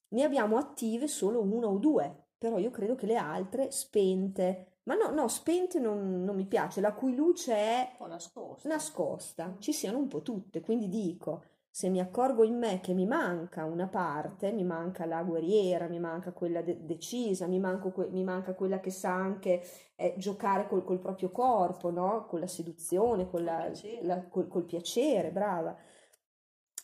ne 0.09 0.23
abbiamo 0.23 0.59
attive 0.59 1.09
solo 1.09 1.41
una 1.41 1.67
o 1.67 1.79
due, 1.79 2.27
però 2.37 2.59
io 2.59 2.71
credo 2.71 2.95
che 2.95 3.07
le 3.07 3.17
altre, 3.17 3.71
spente, 3.71 4.76
ma 4.87 4.95
no, 4.95 5.11
no, 5.11 5.29
spente 5.29 5.79
non, 5.79 6.23
non, 6.25 6.37
mi 6.37 6.47
piace, 6.47 6.81
la 6.81 6.93
cui 6.93 7.15
luce 7.15 7.55
è 7.55 7.97
nascosta. 8.09 8.69
nascosta, 8.69 9.57
ci 9.59 9.73
siano 9.73 9.99
un 9.99 10.09
po' 10.09 10.23
tutte, 10.23 10.61
quindi 10.61 10.89
dico, 10.89 11.43
se 11.77 11.89
mi 11.91 12.01
accorgo 12.01 12.43
in 12.45 12.57
me 12.57 12.81
che 12.81 12.95
mi 12.95 13.05
manca 13.05 13.65
una 13.65 13.87
parte, 13.89 14.53
mi 14.53 14.65
manca 14.65 15.05
la 15.05 15.23
guerriera, 15.23 15.89
mi 15.89 15.99
manca 15.99 16.33
quella 16.33 16.63
de- 16.63 16.85
decisa, 16.87 17.47
mi, 17.47 17.61
que- 17.93 18.09
mi, 18.09 18.25
manca 18.25 18.55
quella 18.55 18.81
che 18.81 18.91
sa 18.91 19.13
anche 19.13 19.63
eh, 19.97 20.15
giocare 20.17 20.67
col, 20.69 20.85
col, 20.85 21.01
proprio 21.01 21.31
corpo, 21.31 21.91
no? 21.91 22.25
con 22.27 22.41
la 22.41 22.47
seduzione, 22.47 23.29
con 23.29 23.45
la, 23.45 23.65
piacere. 23.67 24.07
La, 24.07 24.27
col, 24.27 24.49
col 24.49 24.65
piacere, 24.65 25.31
brava. 25.31 25.77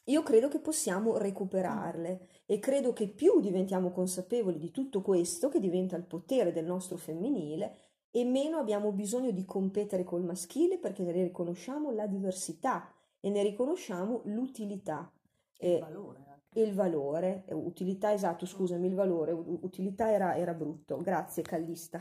Io 0.07 0.23
credo 0.23 0.49
che 0.49 0.59
possiamo 0.59 1.17
recuperarle 1.17 2.29
e 2.45 2.59
credo 2.59 2.93
che 2.93 3.09
più 3.09 3.41
diventiamo 3.41 3.93
consapevoli 3.93 4.59
di 4.59 4.71
tutto 4.71 5.01
questo, 5.01 5.49
che 5.49 5.59
diventa 5.59 5.97
il 5.97 6.05
potere 6.05 6.53
del 6.53 6.67
nostro 6.67 6.99
femminile, 6.99 7.92
e 8.15 8.25
meno 8.25 8.59
abbiamo 8.59 8.93
bisogno 8.93 9.31
di 9.31 9.45
competere 9.47 10.05
col 10.05 10.23
maschile 10.23 10.77
perché 10.77 11.03
ne 11.03 11.13
riconosciamo 11.13 11.91
la 11.91 12.07
diversità 12.07 12.93
e 13.19 13.31
ne 13.31 13.43
riconosciamo 13.43 14.21
l'utilità. 14.27 15.11
E 15.59 15.75
il 15.75 15.81
valore. 15.81 16.21
E 16.55 16.61
il 16.61 16.75
valore, 16.75 17.45
utilità 17.53 18.13
esatto, 18.13 18.45
scusami, 18.45 18.87
il 18.87 18.95
valore, 18.95 19.33
utilità 19.33 20.13
era, 20.13 20.37
era 20.37 20.53
brutto, 20.53 21.01
grazie 21.01 21.43
Callista. 21.43 21.99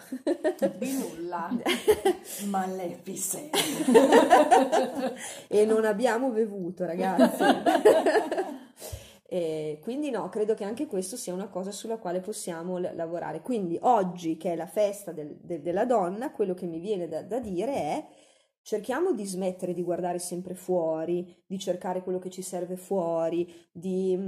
Di 0.77 0.91
nulla, 0.91 1.49
maleficente. 2.49 3.57
e 5.47 5.63
non 5.65 5.85
abbiamo 5.85 6.31
bevuto 6.31 6.83
ragazzi. 6.85 7.43
E 9.33 9.79
quindi 9.81 10.09
no, 10.09 10.27
credo 10.27 10.55
che 10.55 10.65
anche 10.65 10.87
questo 10.87 11.15
sia 11.15 11.33
una 11.33 11.47
cosa 11.47 11.71
sulla 11.71 11.97
quale 11.97 12.19
possiamo 12.19 12.77
l- 12.79 12.91
lavorare. 12.95 13.41
Quindi 13.41 13.77
oggi, 13.81 14.35
che 14.35 14.51
è 14.51 14.55
la 14.57 14.67
festa 14.67 15.13
del, 15.13 15.37
de- 15.41 15.61
della 15.61 15.85
donna, 15.85 16.31
quello 16.33 16.53
che 16.53 16.65
mi 16.65 16.79
viene 16.79 17.07
da, 17.07 17.21
da 17.23 17.39
dire 17.39 17.73
è 17.73 18.07
cerchiamo 18.61 19.13
di 19.13 19.25
smettere 19.25 19.73
di 19.73 19.83
guardare 19.83 20.19
sempre 20.19 20.53
fuori, 20.53 21.43
di 21.45 21.57
cercare 21.57 22.03
quello 22.03 22.19
che 22.19 22.29
ci 22.29 22.41
serve 22.41 22.75
fuori, 22.75 23.49
di, 23.71 24.19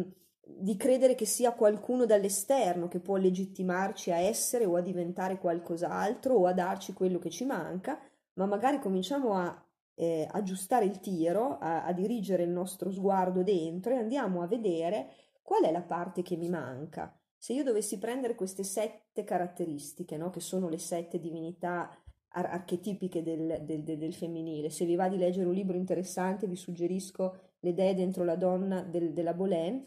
di 0.42 0.76
credere 0.78 1.16
che 1.16 1.26
sia 1.26 1.52
qualcuno 1.52 2.06
dall'esterno 2.06 2.88
che 2.88 3.00
può 3.02 3.18
legittimarci 3.18 4.10
a 4.12 4.18
essere 4.20 4.64
o 4.66 4.76
a 4.78 4.82
diventare 4.82 5.38
qualcos'altro 5.38 6.34
o 6.36 6.46
a 6.46 6.54
darci 6.54 6.94
quello 6.94 7.20
che 7.20 7.30
ci 7.30 7.44
manca, 7.46 8.00
ma 8.36 8.46
magari 8.46 8.80
cominciamo 8.80 9.36
a 9.36 9.63
eh, 9.96 10.28
aggiustare 10.32 10.86
il 10.86 11.00
tiro, 11.00 11.58
a, 11.58 11.86
a 11.86 11.94
dirigere 11.94 12.44
il 12.44 12.50
nostro 12.50 12.92
sguardo 12.92 13.44
dentro 13.44 13.94
e 13.94 13.98
andiamo 13.98 14.42
a 14.42 14.48
vedere 14.48 15.10
qual 15.42 15.64
è 15.64 15.72
la 15.72 15.82
parte 15.82 16.22
che 16.22 16.36
mi 16.36 16.50
manca. 16.50 17.16
Se 17.38 17.54
io 17.54 17.64
dovessi 17.64 17.98
prendere 17.98 18.36
queste 18.36 18.64
sette 18.64 19.24
caratteristiche, 19.24 20.18
no, 20.18 20.30
che 20.30 20.40
sono 20.40 20.70
le 20.70 20.78
sette 20.78 21.20
divinità 21.20 21.90
ar- 22.30 22.46
archetipiche 22.46 23.22
del, 23.22 23.62
del, 23.64 23.84
del, 23.84 23.98
del, 23.98 24.14
femminile, 24.14 24.70
se 24.70 24.86
vi 24.86 24.96
va 24.96 25.10
di 25.10 25.18
leggere 25.18 25.48
un 25.48 25.54
libro 25.54 25.76
interessante 25.76 26.48
vi 26.48 26.56
suggerisco 26.56 27.52
Le 27.60 27.70
idee 27.72 27.96
dentro 27.96 28.24
la 28.24 28.36
donna 28.36 28.82
della 28.82 29.34
Bolen, 29.34 29.86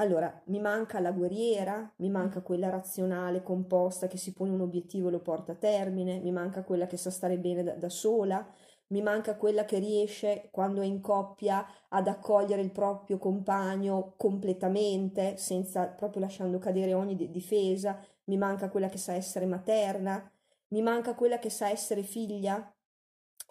allora, 0.00 0.42
mi 0.46 0.60
manca 0.60 0.98
la 0.98 1.12
guerriera, 1.12 1.92
mi 1.96 2.08
manca 2.08 2.40
quella 2.40 2.70
razionale, 2.70 3.42
composta, 3.42 4.06
che 4.06 4.16
si 4.16 4.32
pone 4.32 4.50
un 4.50 4.62
obiettivo 4.62 5.08
e 5.08 5.10
lo 5.10 5.20
porta 5.20 5.52
a 5.52 5.56
termine, 5.56 6.20
mi 6.20 6.32
manca 6.32 6.64
quella 6.64 6.86
che 6.86 6.96
sa 6.96 7.10
stare 7.10 7.38
bene 7.38 7.62
da, 7.62 7.74
da 7.74 7.90
sola, 7.90 8.46
mi 8.90 9.02
manca 9.02 9.36
quella 9.36 9.64
che 9.64 9.78
riesce 9.78 10.48
quando 10.50 10.80
è 10.82 10.84
in 10.84 11.00
coppia 11.00 11.66
ad 11.88 12.08
accogliere 12.08 12.62
il 12.62 12.72
proprio 12.72 13.18
compagno 13.18 14.14
completamente, 14.16 15.36
senza 15.36 15.86
proprio 15.86 16.22
lasciando 16.22 16.58
cadere 16.58 16.94
ogni 16.94 17.16
difesa, 17.30 17.98
mi 18.24 18.36
manca 18.36 18.68
quella 18.68 18.88
che 18.88 18.98
sa 18.98 19.14
essere 19.14 19.46
materna, 19.46 20.30
mi 20.68 20.82
manca 20.82 21.14
quella 21.14 21.38
che 21.38 21.50
sa 21.50 21.68
essere 21.68 22.02
figlia, 22.02 22.72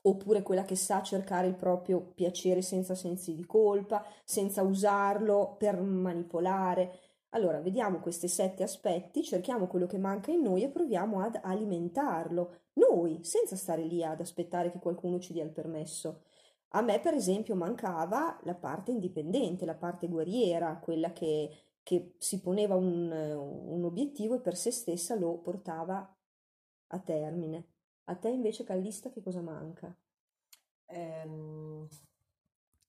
oppure 0.04 0.42
quella 0.42 0.64
che 0.64 0.76
sa 0.76 1.02
cercare 1.02 1.48
il 1.48 1.56
proprio 1.56 2.02
piacere 2.02 2.62
senza 2.62 2.96
sensi 2.96 3.36
di 3.36 3.46
colpa, 3.46 4.06
senza 4.24 4.62
usarlo 4.62 5.56
per 5.58 5.82
manipolare. 5.82 7.00
Allora, 7.30 7.60
vediamo 7.60 8.00
questi 8.00 8.28
sette 8.28 8.64
aspetti, 8.64 9.24
cerchiamo 9.24 9.68
quello 9.68 9.86
che 9.86 9.98
manca 9.98 10.32
in 10.32 10.42
noi 10.42 10.64
e 10.64 10.70
proviamo 10.70 11.22
ad 11.22 11.40
alimentarlo, 11.44 12.62
noi, 12.80 13.24
senza 13.24 13.56
stare 13.56 13.84
lì 13.84 14.04
ad 14.04 14.20
aspettare 14.20 14.72
che 14.72 14.80
qualcuno 14.80 15.20
ci 15.20 15.34
dia 15.34 15.44
il 15.44 15.52
permesso. 15.52 16.24
A 16.70 16.82
me, 16.82 17.00
per 17.00 17.14
esempio, 17.14 17.56
mancava 17.56 18.40
la 18.44 18.56
parte 18.56 18.92
indipendente, 18.92 19.66
la 19.66 19.76
parte 19.76 20.08
guerriera, 20.08 20.78
quella 20.78 21.12
che, 21.14 21.50
che 21.84 22.16
si 22.18 22.42
poneva 22.42 22.76
un, 22.76 23.12
un 23.12 23.84
obiettivo 23.84 24.36
e 24.36 24.40
per 24.40 24.56
se 24.56 24.72
stessa 24.72 25.16
lo 25.16 25.38
portava 25.40 26.16
a 26.88 27.00
termine. 27.00 27.68
A 28.06 28.16
te 28.16 28.30
invece, 28.30 28.64
Callista, 28.64 29.10
che 29.10 29.22
cosa 29.22 29.42
manca? 29.42 29.96
Ehm, 30.86 31.88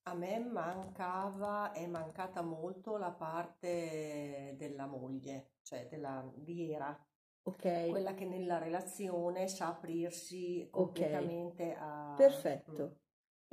a 0.03 0.13
me 0.15 0.39
mancava, 0.39 1.71
è 1.71 1.85
mancata 1.87 2.41
molto 2.41 2.97
la 2.97 3.11
parte 3.11 4.55
della 4.57 4.87
moglie, 4.87 5.51
cioè 5.61 5.87
della 5.87 6.27
viera, 6.37 6.97
Ok. 7.43 7.89
quella 7.89 8.13
che 8.13 8.25
nella 8.25 8.57
relazione 8.57 9.47
sa 9.47 9.67
aprirsi 9.69 10.67
completamente 10.71 11.75
a... 11.77 12.13
Perfetto. 12.15 12.97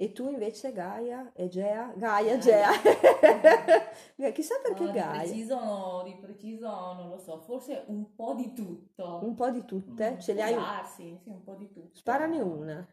E 0.00 0.12
tu 0.12 0.28
invece 0.28 0.72
Gaia, 0.72 1.32
Egea? 1.34 1.92
Gaia, 1.96 2.38
Gea. 2.38 2.70
Chissà 4.32 4.54
perché 4.62 4.84
No, 4.84 4.92
di 4.92 4.98
Gaia. 4.98 5.18
preciso, 5.22 5.58
no, 5.64 6.02
di 6.04 6.14
preciso 6.20 6.68
non 6.94 7.08
lo 7.08 7.18
so, 7.18 7.40
forse 7.40 7.84
un 7.88 8.14
po' 8.14 8.34
di 8.34 8.52
tutto. 8.52 9.18
Un 9.24 9.34
po' 9.34 9.50
di 9.50 9.64
tutte? 9.64 10.12
Mm, 10.12 10.18
Ce 10.20 10.34
le 10.34 10.42
hai? 10.42 10.54
darsi, 10.54 11.18
sì, 11.20 11.30
un 11.30 11.42
po' 11.42 11.54
di 11.54 11.72
tutto. 11.72 11.98
Sparane 11.98 12.40
una. 12.40 12.86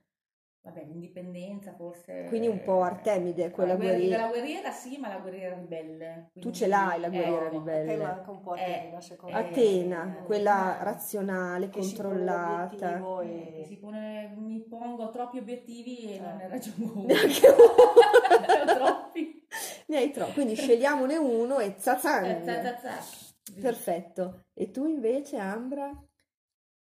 Vabbè, 0.65 0.83
l'indipendenza 0.83 1.73
forse... 1.73 2.23
Quindi 2.27 2.47
un 2.47 2.63
po' 2.63 2.81
Artemide, 2.81 3.51
quella 3.51 3.73
la 3.73 3.77
guerriera. 3.79 4.23
La 4.23 4.27
guerriera 4.29 4.71
sì, 4.71 4.97
ma 4.97 5.09
la 5.09 5.19
guerriera 5.19 5.53
ribelle. 5.53 6.29
Tu 6.33 6.39
quindi- 6.39 6.57
ce 6.57 6.65
l'hai 6.67 6.99
la 6.99 7.09
guerriera 7.09 7.43
te 7.43 7.49
ribelle. 7.49 7.97
manca 7.97 8.31
un 8.31 8.41
po' 8.41 8.55
Eh, 8.55 8.61
Atena, 8.63 9.01
secondo 9.01 9.37
eh, 9.37 9.41
me. 9.43 9.47
Atena, 9.47 10.17
eh, 10.21 10.23
quella 10.23 10.79
eh, 10.79 10.83
razionale, 10.83 11.69
che 11.69 11.83
si 11.83 11.93
controllata. 11.95 12.97
eh, 13.21 13.51
che 13.53 13.61
e- 13.61 13.65
si 13.67 13.77
pone, 13.77 14.33
mi 14.35 14.59
pongo 14.67 15.09
troppi 15.11 15.37
obiettivi 15.37 16.15
e 16.15 16.19
non 16.19 16.29
Eh. 16.31 16.35
ne 16.37 16.47
raggiungo 16.47 16.91
uno. 16.95 17.05
Neanche 17.05 17.47
uno. 17.47 17.93
Ne 18.65 18.71
ho 18.71 18.75
troppi. 18.75 19.47
Ne 19.87 19.97
hai 19.97 20.11
troppi, 20.11 20.33
quindi 20.33 20.55
scegliamone 20.55 21.15
uno 21.15 21.59
e 21.59 21.65
Eh, 21.67 21.75
zazang. 21.77 22.43
za, 22.43 22.61
za, 22.63 22.77
za. 22.81 23.61
Perfetto. 23.61 24.45
E 24.55 24.71
tu 24.71 24.87
invece, 24.87 25.37
Ambra? 25.37 25.91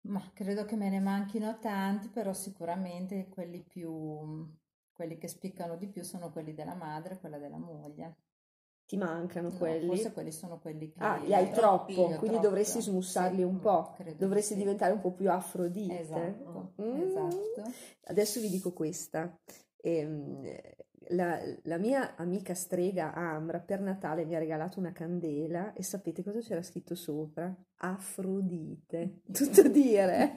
Ma 0.02 0.30
credo 0.32 0.64
che 0.64 0.76
me 0.76 0.88
ne 0.88 1.00
manchino 1.00 1.58
tanti, 1.58 2.08
però 2.08 2.32
sicuramente 2.32 3.28
quelli 3.28 3.62
più, 3.62 4.48
quelli 4.92 5.18
che 5.18 5.28
spiccano 5.28 5.76
di 5.76 5.88
più 5.88 6.02
sono 6.02 6.30
quelli 6.30 6.54
della 6.54 6.74
madre 6.74 7.14
e 7.14 7.18
quella 7.18 7.38
della 7.38 7.58
moglie. 7.58 8.16
Ti 8.86 8.96
mancano 8.96 9.50
No, 9.50 9.56
quelli? 9.56 9.86
forse 9.86 10.10
quelli 10.12 10.32
sono 10.32 10.58
quelli 10.58 10.90
che... 10.90 10.98
Ah, 10.98 11.18
li 11.18 11.32
hai 11.32 11.52
troppo, 11.52 11.92
io 11.92 12.06
quindi 12.16 12.28
troppo, 12.30 12.40
dovresti 12.40 12.80
smussarli 12.80 13.36
sì, 13.36 13.42
un 13.44 13.54
mm, 13.54 13.58
po'. 13.58 13.96
Dovresti 14.16 14.54
sì. 14.54 14.58
diventare 14.58 14.92
un 14.92 15.00
po' 15.00 15.12
più 15.12 15.30
Afrodite. 15.30 16.00
Esatto, 16.00 16.72
Mm. 16.82 17.00
esatto. 17.02 17.70
Adesso 18.06 18.40
vi 18.40 18.48
dico 18.48 18.72
questa. 18.72 19.38
Ehm, 19.82 20.42
la, 21.10 21.40
la 21.62 21.78
mia 21.78 22.14
amica 22.16 22.54
strega 22.54 23.12
Ambra 23.14 23.58
per 23.58 23.80
Natale 23.80 24.24
mi 24.24 24.34
ha 24.34 24.38
regalato 24.38 24.78
una 24.78 24.92
candela 24.92 25.72
e 25.72 25.82
sapete 25.82 26.22
cosa 26.22 26.40
c'era 26.40 26.62
scritto 26.62 26.94
sopra? 26.94 27.54
Afrodite. 27.78 29.20
Tutto 29.32 29.68
dire. 29.68 30.36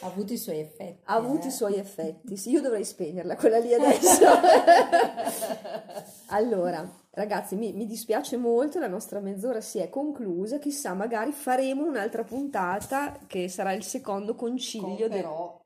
Ha 0.00 0.06
avuto 0.06 0.32
i 0.32 0.38
suoi 0.38 0.58
effetti. 0.58 1.00
Ha 1.04 1.14
avuto 1.14 1.44
eh. 1.44 1.48
i 1.48 1.52
suoi 1.52 1.76
effetti. 1.76 2.36
Sì, 2.36 2.50
io 2.50 2.60
dovrei 2.60 2.84
spegnerla 2.84 3.36
quella 3.36 3.58
lì 3.58 3.72
adesso. 3.72 4.24
allora, 6.28 6.88
ragazzi, 7.10 7.56
mi, 7.56 7.72
mi 7.72 7.86
dispiace 7.86 8.36
molto, 8.36 8.78
la 8.78 8.88
nostra 8.88 9.20
mezz'ora 9.20 9.60
si 9.60 9.78
è 9.78 9.88
conclusa. 9.88 10.58
Chissà, 10.58 10.94
magari 10.94 11.32
faremo 11.32 11.84
un'altra 11.84 12.24
puntata 12.24 13.18
che 13.26 13.48
sarà 13.48 13.72
il 13.72 13.84
secondo 13.84 14.34
con 14.34 14.50
concilio 14.50 15.08
del- 15.08 15.20
però 15.20 15.64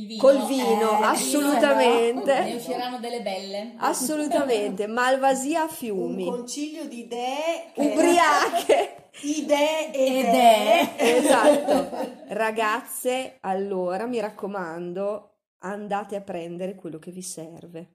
Il 0.00 0.06
vino. 0.06 0.22
col 0.22 0.46
vino, 0.46 1.00
Eh, 1.00 1.04
assolutamente. 1.04 2.40
Ne 2.42 2.54
usciranno 2.54 2.98
delle 2.98 3.20
belle. 3.22 3.74
Assolutamente, 3.78 4.86
malvasia 4.86 5.60
a 5.60 5.64
un 5.64 5.68
fiumi, 5.70 6.24
concilio 6.24 6.86
di 6.86 7.00
idee 7.00 7.70
che- 7.74 7.80
ubriache. 7.80 9.10
idee 9.22 9.92
Ed 9.92 10.24
è 10.26 10.94
Esatto. 10.96 11.88
Ragazze, 12.28 13.38
allora 13.40 14.06
mi 14.06 14.20
raccomando, 14.20 15.30
andate 15.60 16.14
a 16.16 16.20
prendere 16.20 16.74
quello 16.76 16.98
che 16.98 17.10
vi 17.10 17.22
serve. 17.22 17.94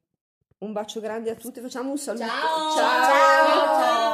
Un 0.59 0.71
bacio 0.73 0.99
grande 0.99 1.29
a 1.29 1.35
tutti, 1.35 1.59
facciamo 1.61 1.91
un 1.91 1.97
saluto. 1.97 2.25
Ciao! 2.25 2.71
Ciao! 2.71 3.03
Ciao, 3.03 3.81
ciao! 3.81 4.12